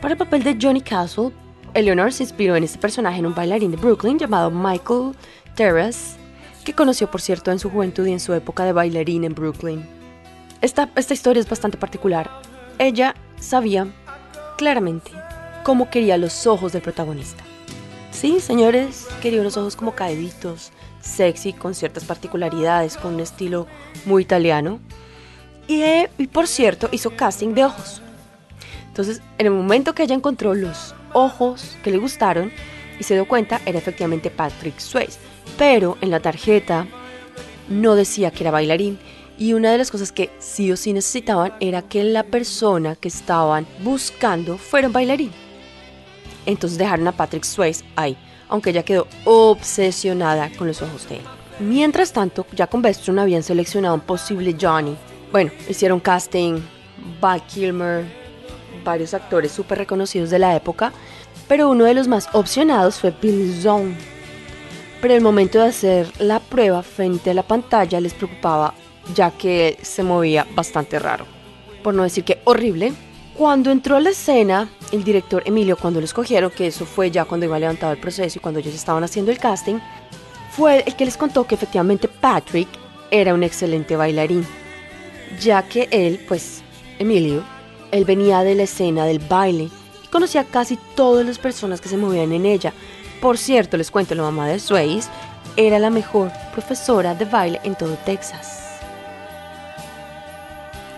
Para 0.00 0.12
el 0.12 0.18
papel 0.18 0.42
de 0.42 0.58
Johnny 0.60 0.80
Castle, 0.80 1.30
Eleanor 1.74 2.12
se 2.12 2.24
inspiró 2.24 2.56
en 2.56 2.64
este 2.64 2.78
personaje 2.78 3.18
en 3.18 3.26
un 3.26 3.34
bailarín 3.34 3.70
de 3.70 3.76
Brooklyn 3.76 4.18
llamado 4.18 4.50
Michael 4.50 5.12
Terrace, 5.54 6.16
que 6.64 6.74
conoció 6.74 7.10
por 7.10 7.20
cierto 7.20 7.50
en 7.50 7.58
su 7.58 7.70
juventud 7.70 8.06
y 8.06 8.12
en 8.12 8.20
su 8.20 8.32
época 8.34 8.64
de 8.64 8.72
bailarín 8.72 9.24
en 9.24 9.34
Brooklyn. 9.34 9.86
Esta, 10.60 10.90
esta 10.96 11.14
historia 11.14 11.40
es 11.40 11.48
bastante 11.48 11.78
particular. 11.78 12.30
Ella 12.78 13.14
sabía 13.38 13.86
claramente 14.58 15.10
cómo 15.62 15.90
quería 15.90 16.18
los 16.18 16.46
ojos 16.46 16.72
del 16.72 16.82
protagonista. 16.82 17.42
Sí, 18.10 18.40
señores, 18.40 19.06
quería 19.22 19.40
unos 19.40 19.56
ojos 19.56 19.76
como 19.76 19.94
caíditos, 19.94 20.72
sexy, 21.00 21.52
con 21.52 21.74
ciertas 21.74 22.04
particularidades, 22.04 22.96
con 22.96 23.14
un 23.14 23.20
estilo 23.20 23.66
muy 24.04 24.22
italiano. 24.22 24.80
Y, 25.66 25.82
eh, 25.82 26.10
y 26.18 26.26
por 26.26 26.46
cierto, 26.46 26.88
hizo 26.92 27.16
casting 27.16 27.54
de 27.54 27.64
ojos. 27.64 28.02
Entonces, 28.88 29.22
en 29.38 29.46
el 29.46 29.52
momento 29.52 29.94
que 29.94 30.02
ella 30.02 30.14
encontró 30.14 30.52
los 30.54 30.94
ojos 31.12 31.76
que 31.82 31.90
le 31.90 31.98
gustaron 31.98 32.52
y 32.98 33.04
se 33.04 33.14
dio 33.14 33.26
cuenta, 33.26 33.60
era 33.64 33.78
efectivamente 33.78 34.30
Patrick 34.30 34.78
Swayze. 34.78 35.29
Pero 35.56 35.98
en 36.00 36.10
la 36.10 36.20
tarjeta 36.20 36.86
no 37.68 37.94
decía 37.94 38.30
que 38.30 38.44
era 38.44 38.50
bailarín. 38.50 38.98
Y 39.38 39.54
una 39.54 39.72
de 39.72 39.78
las 39.78 39.90
cosas 39.90 40.12
que 40.12 40.30
sí 40.38 40.70
o 40.70 40.76
sí 40.76 40.92
necesitaban 40.92 41.54
era 41.60 41.80
que 41.82 42.04
la 42.04 42.24
persona 42.24 42.94
que 42.96 43.08
estaban 43.08 43.66
buscando 43.82 44.58
fuera 44.58 44.88
un 44.88 44.92
bailarín. 44.92 45.32
Entonces 46.44 46.78
dejaron 46.78 47.08
a 47.08 47.12
Patrick 47.12 47.44
Swayze 47.44 47.84
ahí, 47.96 48.16
aunque 48.48 48.70
ella 48.70 48.82
quedó 48.82 49.06
obsesionada 49.24 50.50
con 50.58 50.66
los 50.66 50.82
ojos 50.82 51.08
de 51.08 51.16
él. 51.16 51.22
Mientras 51.58 52.12
tanto, 52.12 52.46
ya 52.52 52.66
con 52.66 52.82
Vestron 52.82 53.18
habían 53.18 53.42
seleccionado 53.42 53.94
un 53.94 54.00
posible 54.00 54.56
Johnny. 54.58 54.96
Bueno, 55.30 55.50
hicieron 55.68 56.00
casting, 56.00 56.60
Val 57.20 57.42
Kilmer, 57.46 58.04
varios 58.84 59.14
actores 59.14 59.52
súper 59.52 59.78
reconocidos 59.78 60.30
de 60.30 60.38
la 60.38 60.56
época, 60.56 60.92
Pero 61.48 61.68
uno 61.68 61.84
de 61.84 61.94
los 61.94 62.06
más 62.06 62.28
opcionados 62.32 63.00
fue 63.00 63.12
Bill 63.20 63.52
Zone. 63.60 63.96
Pero 65.00 65.14
el 65.14 65.20
momento 65.20 65.58
de 65.58 65.68
hacer 65.68 66.12
la 66.18 66.40
prueba 66.40 66.82
frente 66.82 67.30
a 67.30 67.34
la 67.34 67.42
pantalla 67.42 68.00
les 68.00 68.14
preocupaba 68.14 68.74
ya 69.14 69.30
que 69.30 69.78
se 69.82 70.02
movía 70.02 70.46
bastante 70.54 70.98
raro. 70.98 71.26
Por 71.82 71.94
no 71.94 72.02
decir 72.02 72.24
que 72.24 72.40
horrible. 72.44 72.92
Cuando 73.36 73.70
entró 73.70 73.96
a 73.96 74.00
la 74.00 74.10
escena, 74.10 74.68
el 74.92 75.02
director 75.02 75.42
Emilio, 75.46 75.76
cuando 75.76 76.00
lo 76.00 76.04
escogieron, 76.04 76.50
que 76.50 76.66
eso 76.66 76.84
fue 76.84 77.10
ya 77.10 77.24
cuando 77.24 77.46
iba 77.46 77.58
levantado 77.58 77.92
el 77.92 77.98
proceso 77.98 78.38
y 78.38 78.42
cuando 78.42 78.60
ellos 78.60 78.74
estaban 78.74 79.02
haciendo 79.02 79.30
el 79.30 79.38
casting, 79.38 79.78
fue 80.50 80.84
el 80.86 80.94
que 80.94 81.06
les 81.06 81.16
contó 81.16 81.46
que 81.46 81.54
efectivamente 81.54 82.06
Patrick 82.06 82.68
era 83.10 83.32
un 83.32 83.42
excelente 83.42 83.96
bailarín, 83.96 84.46
ya 85.40 85.62
que 85.62 85.88
él, 85.90 86.20
pues, 86.28 86.62
Emilio, 86.98 87.42
él 87.92 88.04
venía 88.04 88.40
de 88.42 88.54
la 88.54 88.64
escena 88.64 89.06
del 89.06 89.20
baile 89.20 89.70
y 90.04 90.08
conocía 90.08 90.44
casi 90.44 90.78
todas 90.94 91.24
las 91.24 91.38
personas 91.38 91.80
que 91.80 91.88
se 91.88 91.96
movían 91.96 92.32
en 92.32 92.44
ella. 92.44 92.74
Por 93.20 93.36
cierto, 93.36 93.76
les 93.76 93.90
cuento, 93.90 94.14
la 94.14 94.22
mamá 94.22 94.48
de 94.48 94.58
Swayze 94.58 95.08
era 95.56 95.78
la 95.78 95.90
mejor 95.90 96.30
profesora 96.52 97.14
de 97.14 97.26
baile 97.26 97.60
en 97.64 97.74
todo 97.74 97.96
Texas. 98.06 98.80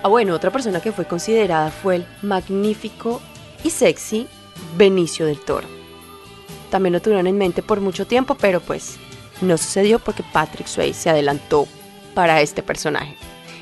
Ah, 0.04 0.08
bueno, 0.08 0.34
otra 0.34 0.50
persona 0.50 0.80
que 0.80 0.92
fue 0.92 1.04
considerada 1.04 1.70
fue 1.70 1.96
el 1.96 2.06
magnífico 2.22 3.20
y 3.64 3.70
sexy 3.70 4.28
Benicio 4.76 5.26
del 5.26 5.40
Toro. 5.40 5.66
También 6.70 6.92
lo 6.92 7.02
tuvieron 7.02 7.26
en 7.26 7.38
mente 7.38 7.62
por 7.62 7.80
mucho 7.80 8.06
tiempo, 8.06 8.36
pero 8.36 8.60
pues 8.60 8.98
no 9.40 9.58
sucedió 9.58 9.98
porque 9.98 10.22
Patrick 10.32 10.66
Swayze 10.66 11.00
se 11.00 11.10
adelantó 11.10 11.66
para 12.14 12.40
este 12.40 12.62
personaje. 12.62 13.16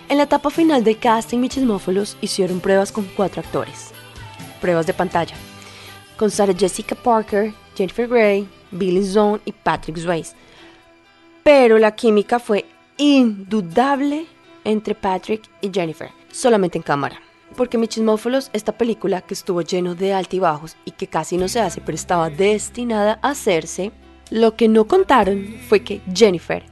En 0.09 0.19
la 0.19 0.25
etapa 0.25 0.51
final 0.51 0.85
del 0.85 0.99
casting, 0.99 1.39
Michismófolos 1.39 2.17
hicieron 2.21 2.61
pruebas 2.61 2.93
con 2.93 3.05
cuatro 3.05 3.41
actores. 3.41 3.93
Pruebas 4.61 4.87
de 4.87 4.93
pantalla. 4.95 5.37
Con 6.17 6.31
Sarah 6.31 6.55
Jessica 6.57 6.95
Parker, 6.95 7.55
Jennifer 7.77 8.09
Grey, 8.09 8.49
Billy 8.71 9.05
Zone 9.05 9.41
y 9.45 9.53
Patrick 9.53 9.99
Swayze. 9.99 10.35
Pero 11.43 11.79
la 11.79 11.95
química 11.95 12.39
fue 12.39 12.67
indudable 12.97 14.27
entre 14.65 14.95
Patrick 14.95 15.43
y 15.61 15.71
Jennifer, 15.73 16.11
solamente 16.31 16.79
en 16.79 16.83
cámara. 16.83 17.21
Porque 17.57 17.79
Michismófolos, 17.79 18.51
esta 18.53 18.73
película 18.73 19.23
que 19.23 19.35
estuvo 19.35 19.63
lleno 19.63 19.95
de 19.95 20.13
altibajos 20.13 20.77
y 20.85 20.93
que 20.93 21.09
casi 21.09 21.37
no 21.37 21.49
se 21.49 21.61
hace, 21.61 21.81
pero 21.81 21.97
estaba 21.97 22.31
destinada 22.31 23.19
a 23.23 23.31
hacerse, 23.31 23.91
lo 24.31 24.55
que 24.55 24.69
no 24.69 24.87
contaron 24.87 25.57
fue 25.69 25.83
que 25.83 26.01
Jennifer 26.15 26.65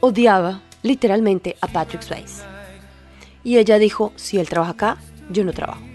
odiaba 0.00 0.60
literalmente 0.82 1.56
a 1.60 1.68
Patrick 1.68 2.02
Swayze. 2.02 2.42
Y 3.44 3.56
ella 3.56 3.78
dijo, 3.78 4.12
si 4.16 4.38
él 4.38 4.48
trabaja 4.48 4.72
acá, 4.72 4.96
yo 5.30 5.44
no 5.44 5.52
trabajo. 5.52 5.91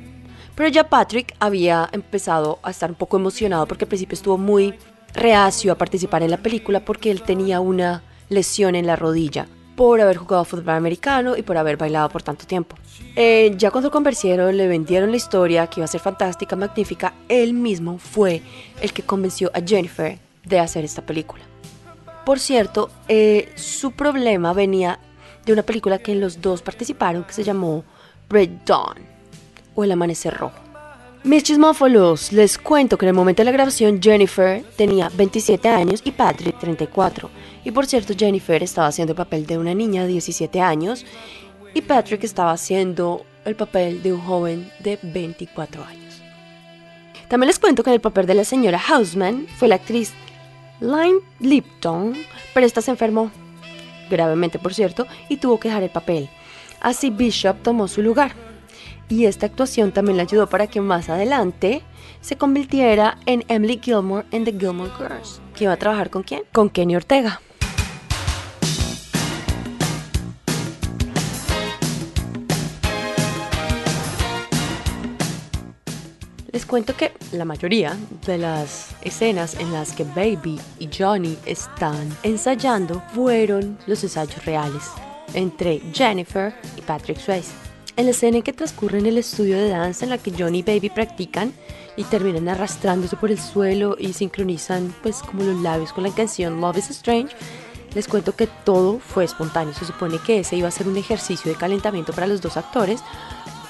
Pero 0.58 0.70
ya 0.70 0.89
Patrick 0.89 1.36
había 1.39 1.88
empezado 1.91 2.58
a 2.63 2.72
estar 2.72 2.89
un 2.89 2.96
poco 2.96 3.15
emocionado 3.17 3.67
porque 3.67 3.86
al 3.86 3.89
principio 3.89 4.15
estuvo 4.15 4.39
muy 4.39 4.74
reacio 5.13 5.72
a 5.72 5.78
participar 5.78 6.24
en 6.24 6.32
la 6.32 6.38
película 6.38 6.84
porque 6.84 7.12
él 7.12 7.22
tenía 7.22 7.60
una 7.60 8.02
lesión 8.30 8.74
en 8.74 8.88
la 8.88 8.96
rodilla 8.96 9.48
por 9.76 10.02
haber 10.02 10.17
jugado 10.17 10.46
fútbol 10.46 10.72
americano 10.72 11.38
y 11.38 11.43
por 11.43 11.58
haber 11.58 11.78
bailado 11.78 12.10
por 12.10 12.24
tanto 12.24 12.48
tiempo. 12.48 12.76
Eh, 13.15 13.54
ya 13.56 13.70
cuando 13.70 13.91
convencieron, 13.91 14.58
le 14.58 14.67
vendieron 14.67 15.12
la 15.12 15.17
historia 15.17 15.67
que 15.67 15.80
iba 15.80 15.86
a 15.86 15.88
ser 15.88 16.02
fantástica, 16.02 16.56
magnífica, 16.56 17.13
él 17.30 17.54
mismo 17.54 18.00
fue 18.00 18.41
el 18.82 18.93
que 18.93 19.04
convenció 19.04 19.52
a 19.54 19.62
Jennifer 19.62 20.17
de 20.43 20.60
hacer 20.60 20.84
esta 20.84 21.06
película. 21.06 21.43
Por 22.26 22.39
cierto, 22.39 22.89
eh, 23.08 23.52
su 23.54 23.91
problema 23.91 24.54
venía 24.54 25.00
de 25.46 25.54
una 25.54 25.62
película 25.62 26.00
que 26.00 26.15
los 26.15 26.41
dos 26.41 26.63
participaron 26.63 27.26
que 27.26 27.34
se 27.34 27.43
llamó 27.43 27.84
Red 28.28 28.50
Dawn 28.65 29.07
o 29.78 29.84
El 29.84 29.92
Amanecer 29.92 30.34
Rojo. 30.34 30.60
Mis 31.24 31.44
chismófolos, 31.44 32.32
les 32.32 32.58
cuento 32.58 32.98
que 32.98 33.06
en 33.06 33.10
el 33.10 33.16
momento 33.16 33.42
de 33.42 33.46
la 33.46 33.52
grabación 33.52 34.02
Jennifer 34.02 34.63
tenía 34.76 35.10
27 35.13 35.70
años 35.70 36.02
y 36.04 36.12
Patrick 36.12 36.58
34. 36.58 37.30
Y 37.63 37.72
por 37.72 37.86
cierto, 37.86 38.13
Jennifer 38.18 38.62
estaba 38.63 38.88
haciendo 38.88 39.12
el 39.12 39.18
papel 39.18 39.46
de 39.46 39.58
una 39.58 39.74
niña 39.74 40.04
de 40.04 40.08
17 40.10 40.62
años 40.62 41.06
y 41.74 41.82
Patrick 41.82 42.24
estaba 42.24 42.54
haciendo 42.54 43.26
el 43.46 43.56
papel 43.56 44.02
de 44.02 44.13
un 44.13 44.22
joven 44.22 44.72
de 44.80 44.98
24 45.04 45.84
años. 45.84 46.22
También 47.28 47.48
les 47.48 47.60
cuento 47.60 47.84
que 47.84 47.90
en 47.92 47.96
el 47.96 48.02
papel 48.02 48.26
de 48.26 48.34
la 48.34 48.46
señora 48.46 48.80
Houseman 48.80 49.48
fue 49.58 49.68
la 49.68 49.76
actriz 49.76 50.13
Lime 50.80 51.20
Lipton, 51.40 52.16
pero 52.54 52.66
esta 52.66 52.82
se 52.82 52.92
enfermó, 52.92 53.32
gravemente 54.10 54.60
por 54.60 54.74
cierto, 54.74 55.06
y 55.30 55.38
tuvo 55.38 55.60
que 55.60 55.68
dejar 55.68 55.84
el 55.84 55.90
papel. 55.90 56.30
Así 56.80 57.10
Bishop 57.10 57.62
tomó 57.63 57.88
su 57.88 58.02
lugar. 58.02 58.47
Y 59.10 59.26
esta 59.26 59.46
actuación 59.46 59.91
también 59.91 60.17
le 60.17 60.24
ayudó 60.24 60.48
para 60.48 60.67
que 60.67 60.82
más 60.82 61.10
adelante 61.10 61.82
se 62.22 62.38
convirtiera 62.38 63.17
en 63.26 63.46
Emily 63.48 63.80
Gilmore 63.82 64.26
en 64.32 64.43
The 64.43 64.52
Gilmore 64.52 64.91
Girls, 64.98 65.41
que 65.56 65.63
iba 65.63 65.74
a 65.74 65.78
trabajar 65.78 66.10
con 66.10 66.24
quién? 66.24 66.43
Con 66.52 66.70
Kenny 66.70 66.96
Ortega. 66.96 67.41
Les 76.52 76.65
cuento 76.65 76.96
que 76.96 77.13
la 77.34 77.46
mayoría 77.46 77.96
de 78.26 78.39
las 78.39 78.96
escenas 79.04 79.56
en 79.60 79.72
las 79.72 79.93
que 79.93 80.04
Baby 80.04 80.60
y 80.80 80.89
Johnny 80.91 81.38
están 81.46 82.10
ensayando 82.24 83.02
fueron 83.13 83.78
los 83.86 84.04
ensayos 84.04 84.43
reales 84.43 84.91
entre 85.36 85.80
Jennifer 85.93 86.56
y 86.76 86.82
Patrick 86.82 87.20
Swayze. 87.20 87.67
En 87.98 88.06
la 88.06 88.12
escena 88.12 88.38
en 88.38 88.44
que 88.44 88.54
transcurre 88.54 89.00
en 89.00 89.08
el 89.08 89.18
estudio 89.18 89.58
de 89.58 89.70
danza 89.70 90.06
en 90.06 90.12
la 90.12 90.20
que 90.20 90.32
Johnny 90.32 90.60
y 90.60 90.62
Baby 90.62 90.92
practican 90.92 91.52
y 91.96 92.04
terminan 92.04 92.48
arrastrándose 92.48 93.16
por 93.16 93.32
el 93.32 93.40
suelo 93.40 93.96
y 93.98 94.14
sincronizan 94.14 94.94
pues 95.02 95.24
como 95.24 95.42
los 95.42 95.60
labios 95.64 95.94
con 95.94 96.04
la 96.04 96.14
canción 96.14 96.62
Love 96.62 96.78
is 96.78 96.92
Strange, 96.92 97.36
les 97.96 98.08
cuento 98.08 98.36
que 98.36 98.46
todo 98.46 99.00
fue 99.00 99.24
espontáneo. 99.24 99.74
Se 99.74 99.86
supone 99.86 100.20
que 100.20 100.42
ese 100.42 100.56
iba 100.56 100.68
a 100.68 100.72
ser 100.72 100.88
un 100.88 100.96
ejercicio 100.96 101.52
de 101.52 101.58
calentamiento 101.58 102.14
para 102.14 102.28
los 102.28 102.40
dos 102.40 102.56
actores, 102.56 103.02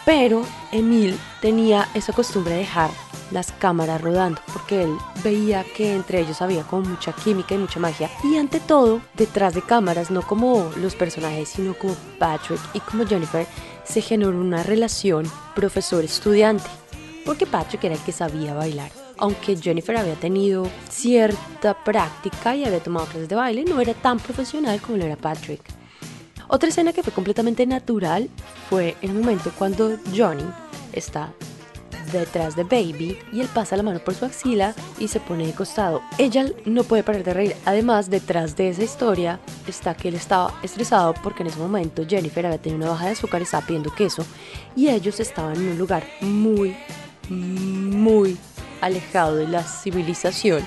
pero 0.08 0.42
Emil 0.72 1.20
tenía 1.42 1.90
esa 1.94 2.14
costumbre 2.14 2.54
de 2.54 2.60
dejar 2.60 2.90
las 3.30 3.52
cámaras 3.52 4.00
rodando 4.00 4.40
porque 4.54 4.84
él 4.84 4.96
veía 5.22 5.66
que 5.76 5.94
entre 5.94 6.22
ellos 6.22 6.42
había 6.42 6.64
como 6.64 6.88
mucha 6.88 7.12
química 7.12 7.56
y 7.56 7.58
mucha 7.58 7.82
magia. 7.82 8.10
Y 8.24 8.38
ante 8.38 8.62
todo 8.62 9.02
detrás 9.18 9.54
de 9.54 9.62
cámaras 9.62 10.10
no 10.10 10.22
como 10.22 10.72
los 10.78 10.96
personajes 10.96 11.50
sino 11.50 11.74
como 11.74 11.94
Patrick 12.20 12.62
y 12.74 12.80
como 12.80 13.06
Jennifer 13.06 13.46
se 13.84 14.00
generó 14.00 14.40
una 14.40 14.64
relación 14.64 15.30
profesor-estudiante 15.54 16.70
porque 17.26 17.46
Patrick 17.46 17.84
era 17.84 17.96
el 17.96 18.02
que 18.02 18.14
sabía 18.14 18.54
bailar. 18.54 18.92
Aunque 19.18 19.58
Jennifer 19.58 19.98
había 19.98 20.16
tenido 20.16 20.70
cierta 20.90 21.84
práctica 21.84 22.56
y 22.56 22.64
había 22.64 22.80
tomado 22.80 23.08
clases 23.08 23.28
de 23.28 23.36
baile 23.36 23.66
no 23.66 23.82
era 23.82 23.94
tan 23.94 24.20
profesional 24.20 24.80
como 24.80 25.00
lo 25.00 25.04
era 25.04 25.18
Patrick 25.18 25.77
otra 26.48 26.70
escena 26.70 26.94
que 26.94 27.04
fue 27.04 27.14
completamente 27.14 27.66
natural 27.66 28.30
fue 28.70 28.96
el 29.02 29.14
momento 29.14 29.52
cuando 29.58 29.98
Johnny 30.16 30.46
está 30.94 31.34
detrás 32.12 32.56
de 32.56 32.64
Baby 32.64 33.18
y 33.32 33.42
él 33.42 33.50
pasa 33.54 33.76
la 33.76 33.84
mano 33.84 34.00
por 34.00 34.14
su 34.14 34.26
axila 34.26 34.74
y 35.00 35.08
se 35.08 35.20
pone 35.20 35.46
de 35.46 35.54
costado. 35.54 36.02
Ella 36.18 36.46
no 36.66 36.84
puede 36.84 37.04
parar 37.04 37.24
de 37.24 37.34
reír. 37.34 37.56
Además, 37.66 38.10
detrás 38.10 38.56
de 38.56 38.70
esa 38.70 38.84
historia 38.84 39.40
está 39.68 39.96
que 39.96 40.08
él 40.10 40.16
estaba 40.16 40.54
estresado 40.64 41.14
porque 41.22 41.44
en 41.44 41.48
ese 41.48 41.60
momento 41.60 42.06
Jennifer 42.08 42.46
había 42.46 42.62
tenido 42.62 42.82
una 42.82 42.92
baja 42.92 43.06
de 43.06 43.12
azúcar 43.12 43.42
y 43.42 43.44
estaba 43.44 43.66
pidiendo 43.66 43.94
queso 43.94 44.26
y 44.76 44.90
ellos 44.90 45.20
estaban 45.20 45.56
en 45.58 45.72
un 45.72 45.78
lugar 45.78 46.06
muy, 46.22 46.76
muy 47.30 48.38
alejado 48.82 49.36
de 49.36 49.48
la 49.48 49.64
civilización 49.64 50.66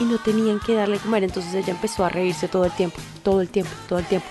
y 0.00 0.04
no 0.04 0.18
tenían 0.18 0.60
que 0.60 0.74
darle 0.74 0.98
comer. 0.98 1.24
Entonces 1.24 1.54
ella 1.54 1.72
empezó 1.72 2.04
a 2.04 2.08
reírse 2.08 2.48
todo 2.48 2.64
el 2.64 2.72
tiempo, 2.72 2.98
todo 3.22 3.40
el 3.40 3.48
tiempo, 3.48 3.70
todo 3.88 3.98
el 3.98 4.06
tiempo. 4.06 4.26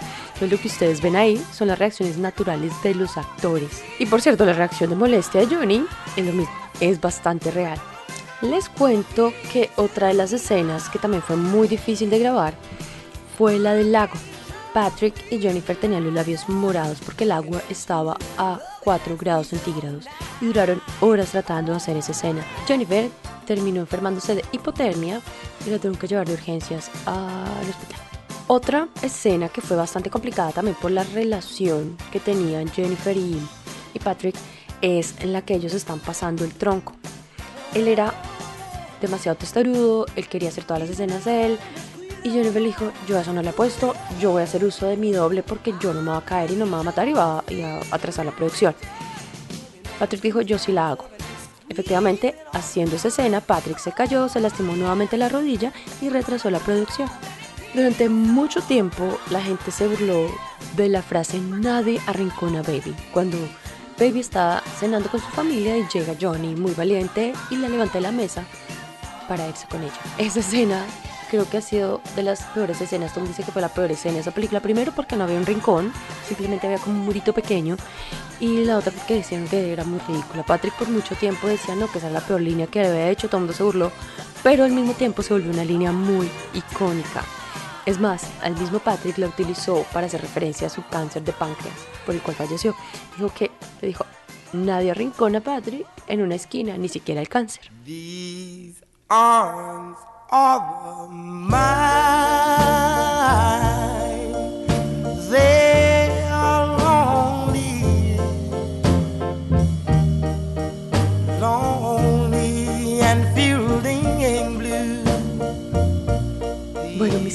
Lo 0.50 0.60
que 0.60 0.68
ustedes 0.68 1.02
ven 1.02 1.16
ahí 1.16 1.44
son 1.54 1.70
las 1.70 1.80
reacciones 1.80 2.18
naturales 2.18 2.74
de 2.84 2.94
los 2.94 3.18
actores. 3.18 3.82
Y 3.98 4.06
por 4.06 4.22
cierto, 4.22 4.46
la 4.46 4.54
reacción 4.54 4.90
de 4.90 4.96
molestia 4.96 5.42
de 5.42 5.56
Johnny 5.56 5.86
es 6.18 6.26
lo 6.26 6.34
mismo, 6.34 6.54
es 6.80 7.00
bastante 7.00 7.50
real. 7.50 7.80
Les 8.42 8.68
cuento 8.68 9.34
que 9.52 9.70
otra 9.78 10.08
de 10.08 10.16
las 10.16 10.34
escenas 10.34 10.90
que 10.90 11.00
también 11.00 11.24
fue 11.24 11.38
muy 11.38 11.68
difícil 11.68 12.10
de 12.10 12.20
grabar 12.20 12.54
fue 13.38 13.58
la 13.58 13.74
del 13.74 13.94
lago. 13.94 14.14
Patrick 14.74 15.16
y 15.32 15.40
Jennifer 15.40 15.78
tenían 15.78 16.04
los 16.04 16.14
labios 16.14 16.50
morados 16.50 17.00
porque 17.06 17.24
el 17.24 17.32
agua 17.32 17.62
estaba 17.70 18.18
a 18.38 18.60
4 18.84 19.16
grados 19.18 19.48
centígrados 19.48 20.06
y 20.42 20.48
duraron 20.48 20.82
horas 21.00 21.32
tratando 21.32 21.72
de 21.72 21.78
hacer 21.78 21.96
esa 21.96 22.12
escena. 22.12 22.44
Jennifer 22.68 23.10
terminó 23.46 23.80
enfermándose 23.80 24.36
de 24.36 24.46
hipotermia 24.52 25.22
y 25.66 25.70
la 25.70 25.78
tuvieron 25.78 25.98
que 25.98 26.08
llevar 26.08 26.28
de 26.28 26.34
urgencias 26.34 26.92
al 27.06 27.70
hospital. 27.70 28.13
Otra 28.56 28.88
escena 29.02 29.50
que 29.50 29.62
fue 29.62 29.76
bastante 29.76 30.12
complicada 30.12 30.52
también 30.52 30.78
por 30.80 30.92
la 30.92 31.04
relación 31.04 31.98
que 32.12 32.20
tenían 32.20 32.70
Jennifer 32.70 33.18
y, 33.18 33.42
Patrick 34.04 34.36
es 34.80 35.16
en 35.22 35.34
la 35.34 35.42
que 35.42 35.56
ellos 35.56 35.74
están 35.74 36.00
pasando 36.00 36.46
el 36.46 36.54
tronco. 36.54 36.94
Él 37.74 37.88
era 37.88 38.14
demasiado 39.02 39.40
testarudo, 39.40 40.06
él 40.16 40.28
quería 40.28 40.50
hacer 40.50 40.66
todas 40.66 40.84
las 40.84 40.92
escenas 40.92 41.26
de 41.26 41.48
él, 41.48 41.60
y 42.24 42.30
Jennifer 42.30 42.62
le 42.62 42.68
dijo, 42.68 42.92
yo 43.08 43.18
a 43.18 43.22
eso 43.22 43.34
no 43.34 43.42
le 43.42 43.50
he 43.50 43.54
puesto, 43.54 43.96
yo 44.20 44.30
voy 44.30 44.42
a 44.42 44.44
hacer 44.44 44.64
uso 44.64 44.86
de 44.86 44.98
mi 44.98 45.12
doble 45.12 45.42
porque 45.42 45.74
yo 45.82 45.92
no 45.92 46.04
me 46.04 46.12
va 46.12 46.18
a 46.18 46.26
caer 46.26 46.52
y 46.52 46.56
no 46.56 46.68
me 46.68 46.74
va 46.74 46.82
a 46.82 46.84
matar 46.84 47.08
y 47.08 47.14
va 47.14 47.40
a 47.40 47.44
atrasar 47.90 48.24
la 48.24 48.36
producción. 48.36 48.76
Patrick 49.98 50.22
dijo, 50.22 50.42
yo 50.42 50.60
sí 50.60 50.72
la 50.72 50.90
hago. 50.90 51.06
Efectivamente, 51.70 52.36
haciendo 52.52 52.98
esa 52.98 53.08
escena, 53.08 53.42
Patrick 53.42 53.80
se 53.80 53.94
cayó, 53.94 54.30
se 54.30 54.40
lastimó 54.40 54.76
nuevamente 54.76 55.18
la 55.18 55.28
rodilla 55.28 55.74
y 56.04 56.10
retrasó 56.10 56.52
la 56.52 56.60
producción. 56.60 57.10
Durante 57.74 58.08
mucho 58.08 58.62
tiempo 58.62 59.18
la 59.32 59.42
gente 59.42 59.72
se 59.72 59.88
burló 59.88 60.28
de 60.76 60.90
la 60.90 61.02
frase 61.02 61.40
nadie 61.40 62.00
arrincona 62.06 62.60
a 62.60 62.64
Baby, 62.64 62.96
cuando 63.12 63.38
Baby 64.00 64.20
está 64.20 64.62
cenando 64.80 65.10
con 65.10 65.20
su 65.20 65.28
familia 65.30 65.78
y 65.78 65.88
llega 65.92 66.16
Johnny 66.20 66.56
muy 66.56 66.74
valiente 66.74 67.34
y 67.50 67.56
la 67.56 67.70
levanta 67.70 67.96
de 67.96 68.02
la 68.02 68.12
mesa 68.12 68.46
para 69.28 69.48
irse 69.48 69.68
con 69.68 69.82
ella. 69.82 69.94
Esa 70.20 70.42
escena 70.42 70.86
creo 71.32 71.50
que 71.50 71.58
ha 71.58 71.62
sido 71.62 72.00
de 72.16 72.22
las 72.22 72.44
peores 72.44 72.80
escenas. 72.80 73.12
Tom 73.12 73.26
dice 73.26 73.42
que 73.42 73.52
fue 73.52 73.62
la 73.62 73.70
peor 73.70 73.92
escena 73.92 74.16
de 74.16 74.20
esa 74.20 74.30
película. 74.30 74.60
Primero 74.60 74.92
porque 74.96 75.16
no 75.16 75.24
había 75.24 75.38
un 75.38 75.46
rincón, 75.48 75.92
simplemente 76.28 76.68
había 76.68 76.78
como 76.78 77.00
un 77.00 77.06
murito 77.06 77.34
pequeño. 77.34 77.76
Y 78.40 78.66
la 78.66 78.78
otra 78.78 78.92
porque 78.92 79.16
decían 79.16 79.48
que 79.48 79.74
era 79.74 79.84
muy 79.84 80.00
ridícula. 80.08 80.44
Patrick 80.44 80.76
por 80.76 80.90
mucho 80.90 81.16
tiempo 81.16 81.48
decía 81.48 81.74
no, 81.74 81.92
que 81.92 81.98
esa 81.98 82.08
es 82.08 82.14
la 82.14 82.22
peor 82.22 82.42
línea 82.42 82.68
que 82.68 82.82
había 82.82 83.10
hecho, 83.10 83.30
todo 83.30 83.38
el 83.38 83.42
mundo 83.46 83.54
se 83.58 83.64
burló. 83.64 83.92
Pero 84.44 84.64
al 84.64 84.72
mismo 84.74 84.94
tiempo 84.94 85.24
se 85.24 85.34
volvió 85.34 85.50
una 85.50 85.66
línea 85.66 85.92
muy 85.92 86.30
icónica. 86.54 87.24
Es 87.86 88.00
más, 88.00 88.32
al 88.42 88.56
mismo 88.58 88.80
Patrick 88.80 89.18
la 89.18 89.28
utilizó 89.28 89.86
para 89.92 90.08
hacer 90.08 90.22
referencia 90.22 90.68
a 90.68 90.70
su 90.70 90.82
cáncer 90.88 91.24
de 91.24 91.34
páncreas, 91.34 91.76
por 92.06 92.16
el 92.16 92.22
cual 92.22 92.38
falleció. 92.38 92.74
Dijo 93.18 93.30
que, 93.34 93.52
le 93.82 93.90
dijo, 93.90 94.06
nadie 94.54 94.92
arrincona 94.92 95.40
a 95.40 95.42
Patrick 95.42 95.86
en 96.08 96.22
una 96.22 96.36
esquina, 96.36 96.78
ni 96.78 96.88
siquiera 96.88 97.20
el 97.20 97.28
cáncer. 97.28 97.70
These 97.84 98.86
arms 99.10 99.98
are 100.32 101.10
mine. 101.10 101.64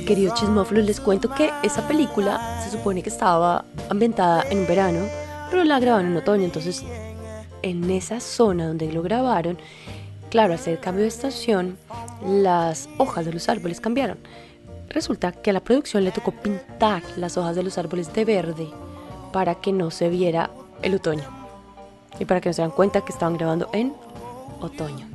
Queridos 0.08 0.40
chismófilos, 0.40 0.86
les 0.86 1.00
cuento 1.00 1.28
que 1.28 1.52
esa 1.62 1.86
película 1.86 2.62
se 2.64 2.70
supone 2.70 3.02
que 3.02 3.10
estaba 3.10 3.66
ambientada 3.90 4.42
en 4.48 4.66
verano, 4.66 5.00
pero 5.50 5.64
la 5.64 5.78
grabaron 5.78 6.12
en 6.12 6.16
otoño, 6.16 6.44
entonces 6.44 6.82
en 7.60 7.90
esa 7.90 8.18
zona 8.18 8.68
donde 8.68 8.90
lo 8.90 9.02
grabaron, 9.02 9.58
claro, 10.30 10.54
al 10.54 10.60
el 10.64 10.80
cambio 10.80 11.02
de 11.02 11.08
estación, 11.08 11.76
las 12.26 12.88
hojas 12.96 13.26
de 13.26 13.34
los 13.34 13.50
árboles 13.50 13.82
cambiaron. 13.82 14.16
Resulta 14.88 15.30
que 15.30 15.50
a 15.50 15.52
la 15.52 15.60
producción 15.60 16.04
le 16.04 16.10
tocó 16.10 16.32
pintar 16.32 17.02
las 17.18 17.36
hojas 17.36 17.54
de 17.54 17.64
los 17.64 17.76
árboles 17.76 18.10
de 18.14 18.24
verde 18.24 18.68
para 19.30 19.56
que 19.56 19.74
no 19.74 19.90
se 19.90 20.08
viera 20.08 20.48
el 20.80 20.94
otoño 20.94 21.24
y 22.18 22.24
para 22.24 22.40
que 22.40 22.48
no 22.48 22.54
se 22.54 22.62
dan 22.62 22.70
cuenta 22.70 23.02
que 23.02 23.12
estaban 23.12 23.36
grabando 23.36 23.68
en 23.74 23.92
otoño. 24.62 25.06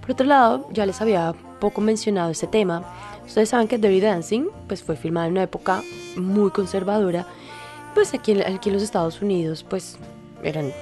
Por 0.00 0.12
otro 0.12 0.24
lado, 0.24 0.68
ya 0.70 0.86
les 0.86 1.00
había 1.00 1.34
poco 1.66 1.80
mencionado 1.80 2.30
este 2.30 2.46
tema. 2.46 2.84
Ustedes 3.26 3.48
saben 3.48 3.66
que 3.66 3.76
Dirty 3.76 4.00
Dancing 4.00 4.44
pues, 4.68 4.84
fue 4.84 4.94
filmada 4.94 5.26
en 5.26 5.32
una 5.32 5.42
época 5.42 5.82
muy 6.16 6.52
conservadora. 6.52 7.26
Pues 7.92 8.14
aquí, 8.14 8.40
aquí 8.40 8.68
en 8.68 8.74
los 8.74 8.84
Estados 8.84 9.20
Unidos 9.20 9.64
pues 9.68 9.98
eran, 10.44 10.72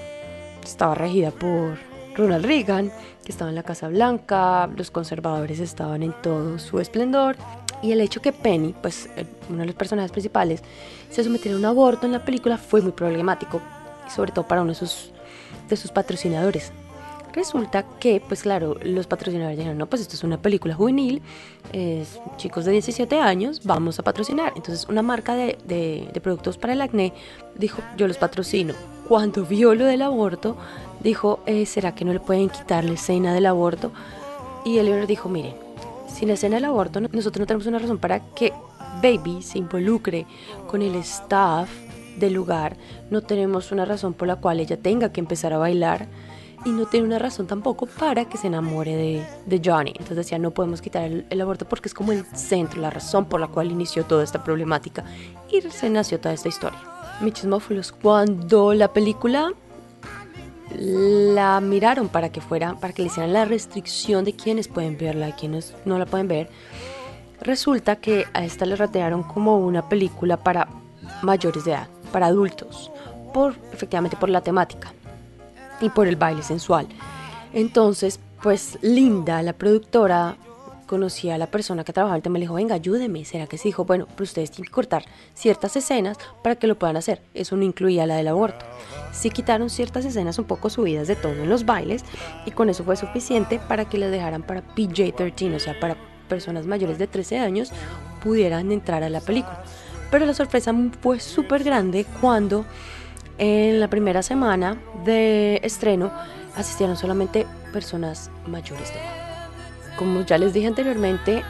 estaba 0.63 0.95
regida 0.95 1.31
por 1.31 1.79
Ronald 2.15 2.45
Reagan, 2.45 2.93
que 3.25 3.33
estaba 3.33 3.49
en 3.49 3.55
la 3.55 3.63
Casa 3.63 3.89
Blanca, 3.89 4.69
los 4.77 4.91
conservadores 4.91 5.59
estaban 5.59 6.03
en 6.03 6.13
todo 6.21 6.59
su 6.59 6.79
esplendor. 6.81 7.37
Y 7.83 7.93
el 7.93 8.03
hecho 8.03 8.21
que 8.21 8.33
Penny, 8.33 8.75
pues 8.83 9.09
uno 9.49 9.61
de 9.61 9.67
los 9.67 9.75
personajes 9.75 10.13
principales, 10.13 10.63
se 11.09 11.25
sometiera 11.25 11.57
a 11.57 11.59
un 11.59 11.65
aborto 11.65 12.05
en 12.05 12.13
la 12.13 12.27
película 12.27 12.59
fue 12.59 12.83
muy 12.83 12.93
problemático, 12.93 13.63
sobre 14.15 14.33
todo 14.33 14.47
para 14.47 14.61
uno 14.61 14.73
de 14.73 14.79
sus, 14.79 15.13
de 15.67 15.77
sus 15.77 15.91
patrocinadores. 15.91 16.73
Resulta 17.35 17.83
que, 17.99 18.23
pues 18.27 18.43
claro, 18.43 18.77
los 18.85 19.09
patrocinadores 19.09 19.59
dijeron, 19.59 19.77
no, 19.77 19.87
pues 19.87 20.03
esto 20.03 20.15
es 20.15 20.23
una 20.23 20.41
película 20.41 20.73
juvenil, 20.75 21.21
es 21.73 22.21
chicos 22.37 22.65
de 22.65 22.71
17 22.73 23.19
años, 23.21 23.63
vamos 23.65 23.99
a 23.99 24.05
patrocinar. 24.05 24.53
Entonces 24.55 24.87
una 24.89 25.03
marca 25.03 25.35
de, 25.35 25.59
de- 25.67 26.21
productos 26.23 26.59
para 26.59 26.75
el 26.75 26.81
acné 26.81 27.13
dijo, 27.57 27.83
yo 27.97 28.07
los 28.07 28.19
patrocino. 28.19 28.75
Cuando 29.09 29.45
vio 29.47 29.75
lo 29.75 29.85
del 29.85 30.03
aborto, 30.03 30.57
dijo, 31.03 31.41
"Eh, 31.47 31.67
¿será 31.67 31.95
que 31.95 32.05
no 32.05 32.13
le 32.13 32.21
pueden 32.21 32.49
quitar 32.51 32.85
la 32.85 32.93
escena 32.93 33.35
del 33.35 33.47
aborto? 33.47 33.91
Y 34.65 34.79
Eleanor 34.79 35.07
dijo, 35.09 35.29
miren, 35.29 35.55
sin 36.07 36.29
la 36.29 36.35
escena 36.35 36.55
del 36.57 36.67
aborto, 36.67 37.01
no- 37.01 37.09
nosotros 37.13 37.41
no 37.41 37.47
tenemos 37.47 37.67
una 37.67 37.81
razón 37.81 37.99
para 37.99 38.21
que 38.21 38.53
Baby 39.03 39.43
se 39.43 39.59
involucre 39.59 40.25
con 40.69 40.81
el 40.83 40.95
staff 40.97 41.69
del 42.17 42.33
lugar, 42.33 42.77
no 43.11 43.23
tenemos 43.23 43.73
una 43.73 43.85
razón 43.85 44.15
por 44.15 44.29
la 44.29 44.37
cual 44.37 44.61
ella 44.61 44.77
tenga 44.77 45.11
que 45.13 45.19
empezar 45.21 45.53
a 45.53 45.59
bailar 45.59 46.07
y 46.65 46.71
no 46.71 46.87
tiene 46.87 47.07
una 47.07 47.19
razón 47.19 47.47
tampoco 47.47 47.87
para 47.87 48.25
que 48.25 48.39
se 48.39 48.47
enamore 48.47 48.97
de, 48.97 49.27
de 49.47 49.61
Johnny. 49.65 49.91
Entonces 49.91 50.17
decía, 50.17 50.39
no 50.39 50.53
podemos 50.53 50.81
quitar 50.81 51.05
el, 51.05 51.27
el 51.31 51.41
aborto 51.41 51.69
porque 51.69 51.89
es 51.89 51.95
como 51.95 52.13
el 52.13 52.25
centro, 52.35 52.81
la 52.81 52.91
razón 52.91 53.27
por 53.27 53.41
la 53.41 53.49
cual 53.49 53.71
inició 53.71 54.05
toda 54.05 54.25
esta 54.25 54.43
problemática 54.43 55.05
y 55.51 55.61
se 55.61 55.91
nació 55.91 56.19
toda 56.19 56.35
esta 56.35 56.49
historia. 56.49 56.79
Mi 57.21 57.33
chismófilos, 57.33 57.93
cuando 57.93 58.75
la 58.75 58.93
película 58.93 59.53
la 60.77 61.61
miraron 61.61 62.09
para 62.09 62.31
que 62.31 62.41
fuera, 62.41 62.75
para 62.75 62.93
que 62.93 63.03
le 63.03 63.07
hicieran 63.07 63.33
la 63.33 63.45
restricción 63.45 64.25
de 64.25 64.35
quienes 64.35 64.67
pueden 64.67 64.99
verla 64.99 65.29
y 65.29 65.33
quienes 65.33 65.75
no 65.85 65.99
la 65.99 66.07
pueden 66.07 66.29
ver, 66.29 66.49
resulta 67.41 67.97
que 67.97 68.27
a 68.33 68.45
esta 68.45 68.67
le 68.67 68.75
ratearon 68.75 69.23
como 69.23 69.59
una 69.59 69.89
película 69.89 70.37
para 70.37 70.69
mayores 71.23 71.65
de 71.65 71.73
edad, 71.73 71.89
para 72.11 72.27
adultos, 72.27 72.91
por 73.33 73.55
efectivamente 73.73 74.17
por 74.17 74.31
la 74.31 74.41
temática 74.41 74.93
y 75.81 75.91
por 75.91 76.07
el 76.07 76.17
baile 76.17 76.43
sensual. 76.43 76.87
Entonces, 77.53 78.21
pues 78.43 78.79
Linda, 78.83 79.43
la 79.43 79.53
productora, 79.53 80.37
conocía 80.87 81.35
a 81.35 81.39
la 81.39 81.47
persona 81.47 81.85
que 81.85 81.93
trabajaba 81.93 82.17
el 82.17 82.23
tema 82.23 82.39
y 82.39 82.41
le 82.41 82.45
dijo, 82.45 82.55
venga, 82.55 82.75
ayúdeme. 82.75 83.25
¿Será 83.25 83.47
que 83.47 83.59
sí? 83.59 83.69
Dijo, 83.69 83.85
bueno, 83.85 84.07
pero 84.11 84.25
ustedes 84.25 84.51
tienen 84.51 84.67
que 84.67 84.73
cortar 84.73 85.05
ciertas 85.35 85.77
escenas 85.77 86.19
para 86.43 86.57
que 86.57 86.67
lo 86.67 86.79
puedan 86.79 86.97
hacer. 86.97 87.21
Eso 87.35 87.57
no 87.57 87.65
incluía 87.65 88.07
la 88.07 88.17
del 88.17 88.29
aborto. 88.29 88.65
Sí 89.13 89.31
quitaron 89.31 89.71
ciertas 89.71 90.05
escenas 90.05 90.39
un 90.39 90.45
poco 90.45 90.71
subidas 90.71 91.09
de 91.09 91.17
tono 91.17 91.43
en 91.43 91.49
los 91.49 91.65
bailes 91.65 92.05
y 92.47 92.51
con 92.51 92.69
eso 92.69 92.85
fue 92.85 92.97
suficiente 92.97 93.61
para 93.69 93.87
que 93.87 93.99
les 93.99 94.11
dejaran 94.11 94.43
para 94.43 94.63
PJ-13, 94.75 95.57
o 95.57 95.59
sea, 95.59 95.79
para 95.81 95.97
personas 96.29 96.67
mayores 96.67 96.99
de 96.99 97.07
13 97.07 97.39
años 97.39 97.73
pudieran 98.23 98.73
entrar 98.73 99.03
a 99.03 99.11
la 99.11 99.21
película. 99.21 99.63
Pero 100.11 100.27
la 100.27 100.35
sorpresa 100.35 100.75
fue 101.01 101.21
súper 101.21 101.65
grande 101.65 102.07
cuando 102.21 102.65
en 103.39 103.81
la 103.81 103.89
primera 103.89 104.23
semana 104.23 104.81
de 105.05 105.61
estreno 105.63 106.13
asistieron 106.57 106.97
solamente 106.97 107.47
personas 107.73 108.31
mayores 108.47 108.93
de 108.93 109.01
edad. 109.01 109.99
Como 109.99 110.23
ya 110.23 110.39
les 110.39 110.53
dije 110.53 110.67
anteriormente, 110.67 111.43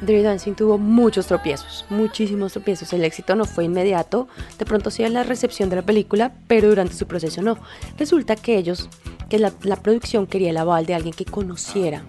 Dirty 0.00 0.22
Dancing 0.22 0.54
tuvo 0.54 0.78
muchos 0.78 1.26
tropiezos, 1.26 1.84
muchísimos 1.88 2.52
tropiezos. 2.52 2.92
El 2.92 3.04
éxito 3.04 3.36
no 3.36 3.44
fue 3.44 3.64
inmediato, 3.64 4.28
de 4.58 4.64
pronto 4.64 4.90
sí 4.90 5.04
en 5.04 5.12
la 5.12 5.22
recepción 5.22 5.70
de 5.70 5.76
la 5.76 5.82
película, 5.82 6.32
pero 6.48 6.68
durante 6.68 6.94
su 6.94 7.06
proceso 7.06 7.42
no. 7.42 7.58
Resulta 7.98 8.34
que 8.34 8.56
ellos, 8.56 8.88
que 9.28 9.38
la, 9.38 9.52
la 9.62 9.76
producción 9.76 10.26
quería 10.26 10.50
el 10.50 10.56
aval 10.56 10.86
de 10.86 10.94
alguien 10.94 11.14
que 11.14 11.24
conociera 11.24 12.02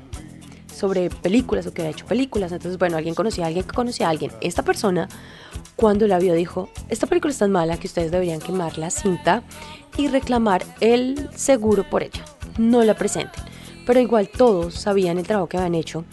sobre 0.74 1.10
películas 1.10 1.66
o 1.68 1.74
que 1.74 1.82
había 1.82 1.92
hecho 1.92 2.06
películas. 2.06 2.52
Entonces, 2.52 2.78
bueno, 2.78 2.98
alguien 2.98 3.16
conocía 3.16 3.46
a 3.46 3.48
alguien 3.48 3.66
que 3.66 3.74
conocía 3.74 4.08
a 4.08 4.10
alguien. 4.10 4.32
Esta 4.42 4.64
persona, 4.64 5.08
cuando 5.76 6.08
la 6.08 6.20
vio, 6.20 6.34
dijo, 6.34 6.70
esta 6.90 7.08
película 7.08 7.32
es 7.32 7.38
tan 7.38 7.52
mala 7.52 7.78
que 7.78 7.88
ustedes 7.88 8.12
deberían 8.12 8.40
quemar 8.40 8.78
la 8.78 8.90
cinta 8.90 9.44
y 9.98 10.08
reclamar 10.08 10.64
el 10.80 11.30
seguro 11.36 11.90
por 11.90 12.04
ella. 12.04 12.26
No 12.58 12.84
la 12.84 12.96
presenten. 12.96 13.44
Pero 13.86 14.00
igual 14.00 14.30
todos 14.30 14.76
sabían 14.76 15.18
el 15.18 15.28
trabajo 15.28 15.50
que 15.50 15.58
habían 15.58 15.76
hecho 15.76 16.06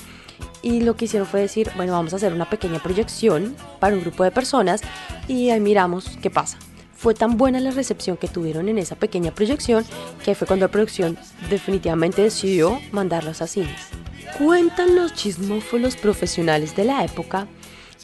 y 0.63 0.81
lo 0.81 0.97
que 0.97 1.07
hicieron 1.07 1.27
fue 1.27 1.41
decir, 1.41 1.71
bueno, 1.77 1.93
vamos 1.93 2.13
a 2.13 2.17
hacer 2.17 2.33
una 2.33 2.49
pequeña 2.49 2.81
proyección 2.83 3.57
para 3.79 3.95
un 3.95 4.03
grupo 4.03 4.25
de 4.25 4.31
personas 4.31 4.83
y 5.29 5.51
ahí 5.51 5.61
miramos 5.61 6.19
qué 6.21 6.31
pasa. 6.31 6.59
Fue 7.01 7.15
tan 7.15 7.39
buena 7.39 7.61
la 7.61 7.71
recepción 7.71 8.19
que 8.19 8.29
tuvieron 8.29 8.69
en 8.69 8.77
esa 8.77 8.95
pequeña 8.95 9.31
proyección 9.31 9.87
que 10.23 10.35
fue 10.35 10.47
cuando 10.47 10.67
la 10.67 10.71
producción 10.71 11.17
definitivamente 11.49 12.21
decidió 12.21 12.79
mandarlos 12.93 13.41
a 13.41 13.47
cines. 13.47 13.89
Cuentan 14.37 14.95
los 14.95 15.15
chismófolos 15.15 15.97
profesionales 15.97 16.77
de 16.77 16.85
la 16.85 17.03
época 17.03 17.49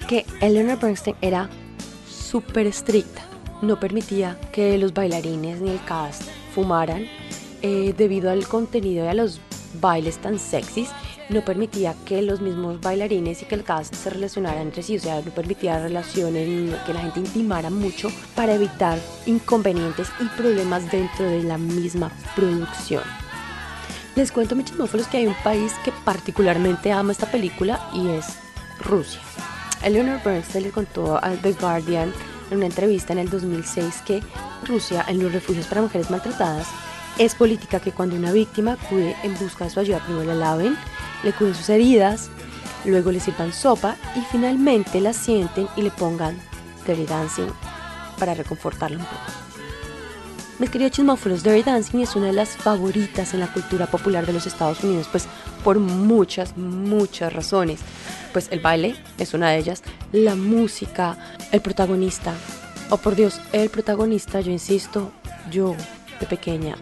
que 0.09 0.25
Eleanor 0.41 0.81
Bernstein 0.81 1.15
era 1.21 1.51
súper 2.09 2.67
estricta. 2.67 3.21
No 3.61 3.79
permitía 3.79 4.41
que 4.51 4.79
los 4.79 4.95
bailarines 4.95 5.61
ni 5.61 5.73
el 5.73 5.85
cast 5.85 6.23
fumaran 6.55 7.05
eh, 7.61 7.93
debido 7.99 8.31
al 8.31 8.49
contenido 8.49 9.05
y 9.05 9.09
a 9.09 9.15
los 9.15 9.43
bailes 9.79 10.17
tan 10.17 10.39
sexys. 10.39 10.89
No 11.29 11.45
permitía 11.45 11.95
que 12.05 12.23
los 12.23 12.41
mismos 12.41 12.81
bailarines 12.81 13.43
y 13.43 13.47
que 13.47 13.57
el 13.57 13.65
cast 13.65 13.95
se 13.95 14.11
relacionaran 14.11 14.63
entre 14.63 14.85
sí, 14.85 14.97
o 14.97 15.01
sea, 15.01 15.21
no 15.23 15.33
permitía 15.33 15.81
relaciones, 15.81 16.75
que 16.87 16.95
la 16.95 17.01
gente 17.01 17.19
intimara 17.19 17.69
mucho 17.69 18.11
para 18.37 18.55
evitar 18.55 18.99
inconvenientes 19.27 20.09
y 20.21 20.25
problemas 20.37 20.91
dentro 20.91 21.25
de 21.25 21.43
la 21.43 21.59
misma 21.59 22.13
producción. 22.37 23.03
Les 24.15 24.31
cuento, 24.31 24.55
mis 24.55 24.67
chismófilos, 24.67 25.09
que 25.09 25.19
hay 25.19 25.27
un 25.27 25.37
país 25.43 25.73
que 25.85 25.93
particularmente 26.05 26.93
ama 26.93 27.11
esta 27.13 27.31
película 27.31 27.91
y 27.93 28.09
es 28.09 28.27
Rusia. 28.81 29.21
Eleanor 29.83 30.23
Bernstein 30.25 30.65
le 30.65 30.71
contó 30.71 31.17
a 31.17 31.31
The 31.43 31.53
Guardian 31.55 32.13
en 32.51 32.57
una 32.57 32.67
entrevista 32.67 33.13
en 33.13 33.19
el 33.19 33.29
2006 33.29 34.03
que 34.07 34.23
Rusia, 34.65 35.05
en 35.09 35.23
los 35.23 35.33
refugios 35.33 35.67
para 35.67 35.83
mujeres 35.83 36.09
maltratadas, 36.09 36.69
Es 37.19 37.35
política 37.35 37.81
que 37.81 37.93
cuando 37.93 38.15
una 38.15 38.31
víctima 38.31 38.75
acude 38.75 39.17
en 39.23 39.33
busca 39.39 39.65
de 39.65 39.71
su 39.71 39.81
ayuda, 39.81 40.05
primero 40.05 40.27
la 40.27 40.35
laven, 40.35 40.77
le 41.27 41.33
cuiden 41.33 41.57
sus 41.57 41.69
heridas, 41.69 42.31
luego 42.85 43.11
le 43.11 43.19
sirvan 43.19 43.53
sopa 43.53 43.97
y 44.15 44.21
finalmente 44.31 45.01
la 45.01 45.13
sienten 45.13 45.67
y 45.77 45.83
le 45.83 45.91
pongan 45.91 46.39
Dirty 46.87 47.05
Dancing 47.05 47.49
para 48.17 48.33
reconfortarla 48.33 48.99
un 48.99 49.05
poco. 49.05 49.17
Mis 50.61 50.71
queridos 50.71 50.93
chismófonos, 50.93 51.43
Dirty 51.43 51.65
Dancing 51.65 51.99
es 51.99 52.15
una 52.15 52.27
de 52.27 52.33
las 52.33 52.51
favoritas 52.51 53.35
en 53.35 53.41
la 53.41 53.53
cultura 53.53 53.87
popular 53.87 54.25
de 54.25 54.35
los 54.35 54.47
Estados 54.47 54.85
Unidos, 54.85 55.09
pues 55.11 55.27
por 55.65 55.81
muchas, 55.81 56.57
muchas 56.57 57.33
razones. 57.33 57.81
Pues 58.33 58.47
el 58.53 58.61
baile 58.61 58.95
es 59.19 59.35
una 59.35 59.51
de 59.51 59.59
ellas, 59.59 59.83
la 60.13 60.37
música, 60.37 61.19
el 61.51 61.61
protagonista. 61.61 62.35
Oh 62.89 62.99
por 62.99 63.17
Dios, 63.17 63.41
el 63.53 63.69
protagonista, 63.69 64.41
yo 64.41 64.53
insisto, 64.53 65.11
yo 65.51 65.75
de 66.21 66.27
pequeña 66.27 66.77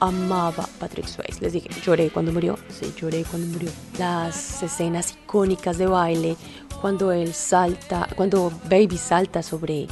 amaba 0.00 0.68
Patrick 0.78 1.06
Swayze. 1.06 1.40
Les 1.40 1.52
dije, 1.52 1.68
lloré 1.84 2.10
cuando 2.10 2.32
murió. 2.32 2.58
Sí, 2.68 2.92
lloré 2.96 3.24
cuando 3.24 3.48
murió. 3.48 3.70
Las 3.98 4.62
escenas 4.62 5.12
icónicas 5.12 5.78
de 5.78 5.86
baile, 5.86 6.36
cuando 6.80 7.12
él 7.12 7.32
salta, 7.34 8.08
cuando 8.16 8.52
Baby 8.68 8.98
salta 8.98 9.42
sobre, 9.42 9.86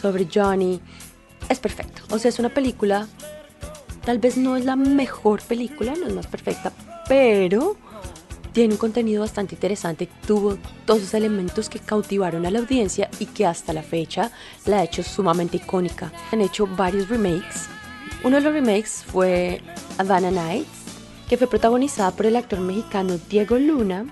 sobre 0.00 0.28
Johnny, 0.32 0.80
es 1.48 1.58
perfecto. 1.58 2.02
O 2.10 2.18
sea, 2.18 2.28
es 2.30 2.38
una 2.38 2.48
película, 2.48 3.06
tal 4.04 4.18
vez 4.18 4.36
no 4.36 4.56
es 4.56 4.64
la 4.64 4.76
mejor 4.76 5.42
película, 5.42 5.94
no 5.94 6.06
es 6.06 6.14
más 6.14 6.26
perfecta, 6.26 6.72
pero 7.08 7.76
tiene 8.52 8.74
un 8.74 8.78
contenido 8.78 9.20
bastante 9.20 9.54
interesante. 9.54 10.08
Tuvo 10.26 10.58
todos 10.84 11.02
esos 11.02 11.14
elementos 11.14 11.68
que 11.68 11.78
cautivaron 11.78 12.44
a 12.46 12.50
la 12.50 12.58
audiencia 12.58 13.08
y 13.18 13.26
que 13.26 13.46
hasta 13.46 13.72
la 13.72 13.82
fecha 13.82 14.32
la 14.66 14.78
ha 14.78 14.84
hecho 14.84 15.02
sumamente 15.02 15.58
icónica. 15.58 16.12
Han 16.32 16.40
hecho 16.40 16.66
varios 16.66 17.08
remakes 17.08 17.68
uno 18.24 18.36
de 18.36 18.42
los 18.42 18.52
remakes 18.52 19.04
fue 19.06 19.60
Havana 19.98 20.30
Nights, 20.30 20.68
que 21.28 21.36
fue 21.36 21.46
protagonizada 21.46 22.10
por 22.10 22.26
el 22.26 22.36
actor 22.36 22.60
mexicano 22.60 23.18
Diego 23.28 23.58
Luna 23.58 24.06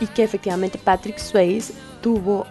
y 0.00 0.06
que 0.06 0.24
efectivamente 0.24 0.78
Patrick 0.78 1.18
Swayze 1.18 1.72
tuvo 2.00 2.46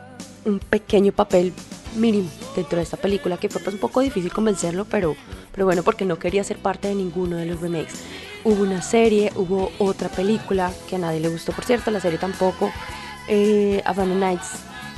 un 0.46 0.60
pequeño 0.60 1.12
papel 1.12 1.54
mínimo 1.96 2.30
dentro 2.56 2.78
de 2.78 2.84
esta 2.84 2.98
película 2.98 3.38
que 3.38 3.50
fue 3.50 3.62
pues 3.62 3.74
un 3.74 3.80
poco 3.80 4.02
difícil 4.02 4.32
convencerlo, 4.32 4.86
pero, 4.86 5.16
pero 5.52 5.66
bueno, 5.66 5.84
porque 5.84 6.06
no 6.06 6.20
quería 6.20 6.44
ser 6.44 6.58
parte 6.58 6.88
de 6.88 6.96
ninguno 6.96 7.38
de 7.38 7.46
los 7.46 7.60
remakes. 7.60 8.04
Hubo 8.44 8.64
una 8.64 8.82
serie, 8.82 9.32
hubo 9.36 9.72
otra 9.80 10.10
película 10.10 10.72
que 10.88 10.96
a 10.96 11.00
nadie 11.00 11.20
le 11.20 11.30
gustó, 11.30 11.52
por 11.52 11.66
cierto, 11.66 11.92
la 11.92 12.00
serie 12.00 12.18
tampoco. 12.18 12.72
Eh, 13.28 13.82
Havana 13.86 14.16
Nights 14.16 14.52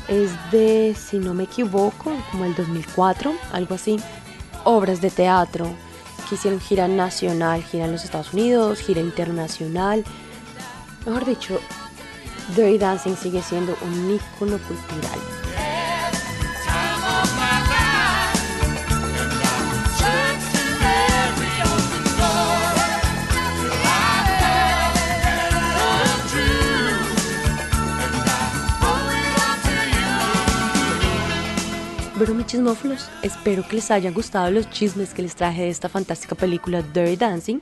es 0.08 0.30
de, 0.52 0.96
si 0.96 1.18
no 1.18 1.34
me 1.34 1.44
equivoco, 1.44 2.12
como 2.32 2.46
el 2.46 2.54
2004, 2.54 3.34
algo 3.52 3.76
así 3.76 3.98
obras 4.64 5.02
de 5.02 5.10
teatro 5.10 5.68
que 6.28 6.36
hicieron 6.36 6.60
gira 6.60 6.88
nacional, 6.88 7.64
gira 7.64 7.86
en 7.86 7.92
los 7.92 8.04
Estados 8.04 8.34
Unidos, 8.34 8.80
gira 8.80 9.02
internacional. 9.02 10.04
Mejor 11.06 11.26
dicho, 11.26 11.60
Dirty 12.56 12.78
Dancing 12.78 13.16
sigue 13.16 13.42
siendo 13.42 13.76
un 13.82 14.12
ícono 14.12 14.58
cultural. 14.60 15.20
Chismófilos, 32.20 33.10
espero 33.22 33.66
que 33.66 33.78
les 33.78 33.90
hayan 33.92 34.14
gustado 34.14 34.52
los 34.52 34.70
chismes 34.70 35.14
que 35.14 35.22
les 35.22 35.36
traje 35.36 35.62
de 35.62 35.70
esta 35.70 35.88
fantástica 35.88 36.36
película 36.36 36.82
Dirty 36.82 37.16
Dancing. 37.16 37.60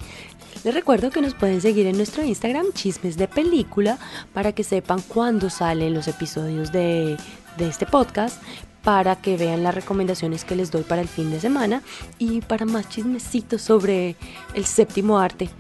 Les 0.64 0.74
recuerdo 0.74 1.12
que 1.12 1.22
nos 1.22 1.36
pueden 1.36 1.62
seguir 1.62 1.86
en 1.86 1.96
nuestro 1.96 2.24
Instagram, 2.24 2.72
Chismes 2.74 3.18
de 3.18 3.28
Película, 3.28 4.00
para 4.34 4.54
que 4.54 4.64
sepan 4.64 5.00
cuándo 5.02 5.52
salen 5.52 5.94
los 5.94 6.08
episodios 6.08 6.72
de, 6.72 7.18
de 7.58 7.68
este 7.68 7.86
podcast, 7.86 8.42
para 8.84 9.16
que 9.16 9.38
vean 9.38 9.62
las 9.62 9.76
recomendaciones 9.76 10.44
que 10.44 10.56
les 10.56 10.72
doy 10.72 10.82
para 10.82 11.04
el 11.04 11.08
fin 11.08 11.30
de 11.30 11.40
semana 11.40 11.84
y 12.18 12.42
para 12.42 12.66
más 12.66 12.90
chismecitos 12.90 13.62
sobre 13.62 14.16
el 14.56 14.66
séptimo 14.66 15.20
arte. 15.20 15.52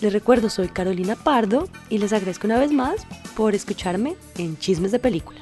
Les 0.00 0.12
recuerdo, 0.12 0.50
soy 0.50 0.68
Carolina 0.68 1.14
Pardo 1.14 1.68
y 1.88 1.98
les 1.98 2.12
agradezco 2.12 2.48
una 2.48 2.58
vez 2.58 2.72
más 2.72 3.06
por 3.36 3.54
escucharme 3.54 4.16
en 4.38 4.58
Chismes 4.58 4.90
de 4.90 4.98
Película. 4.98 5.40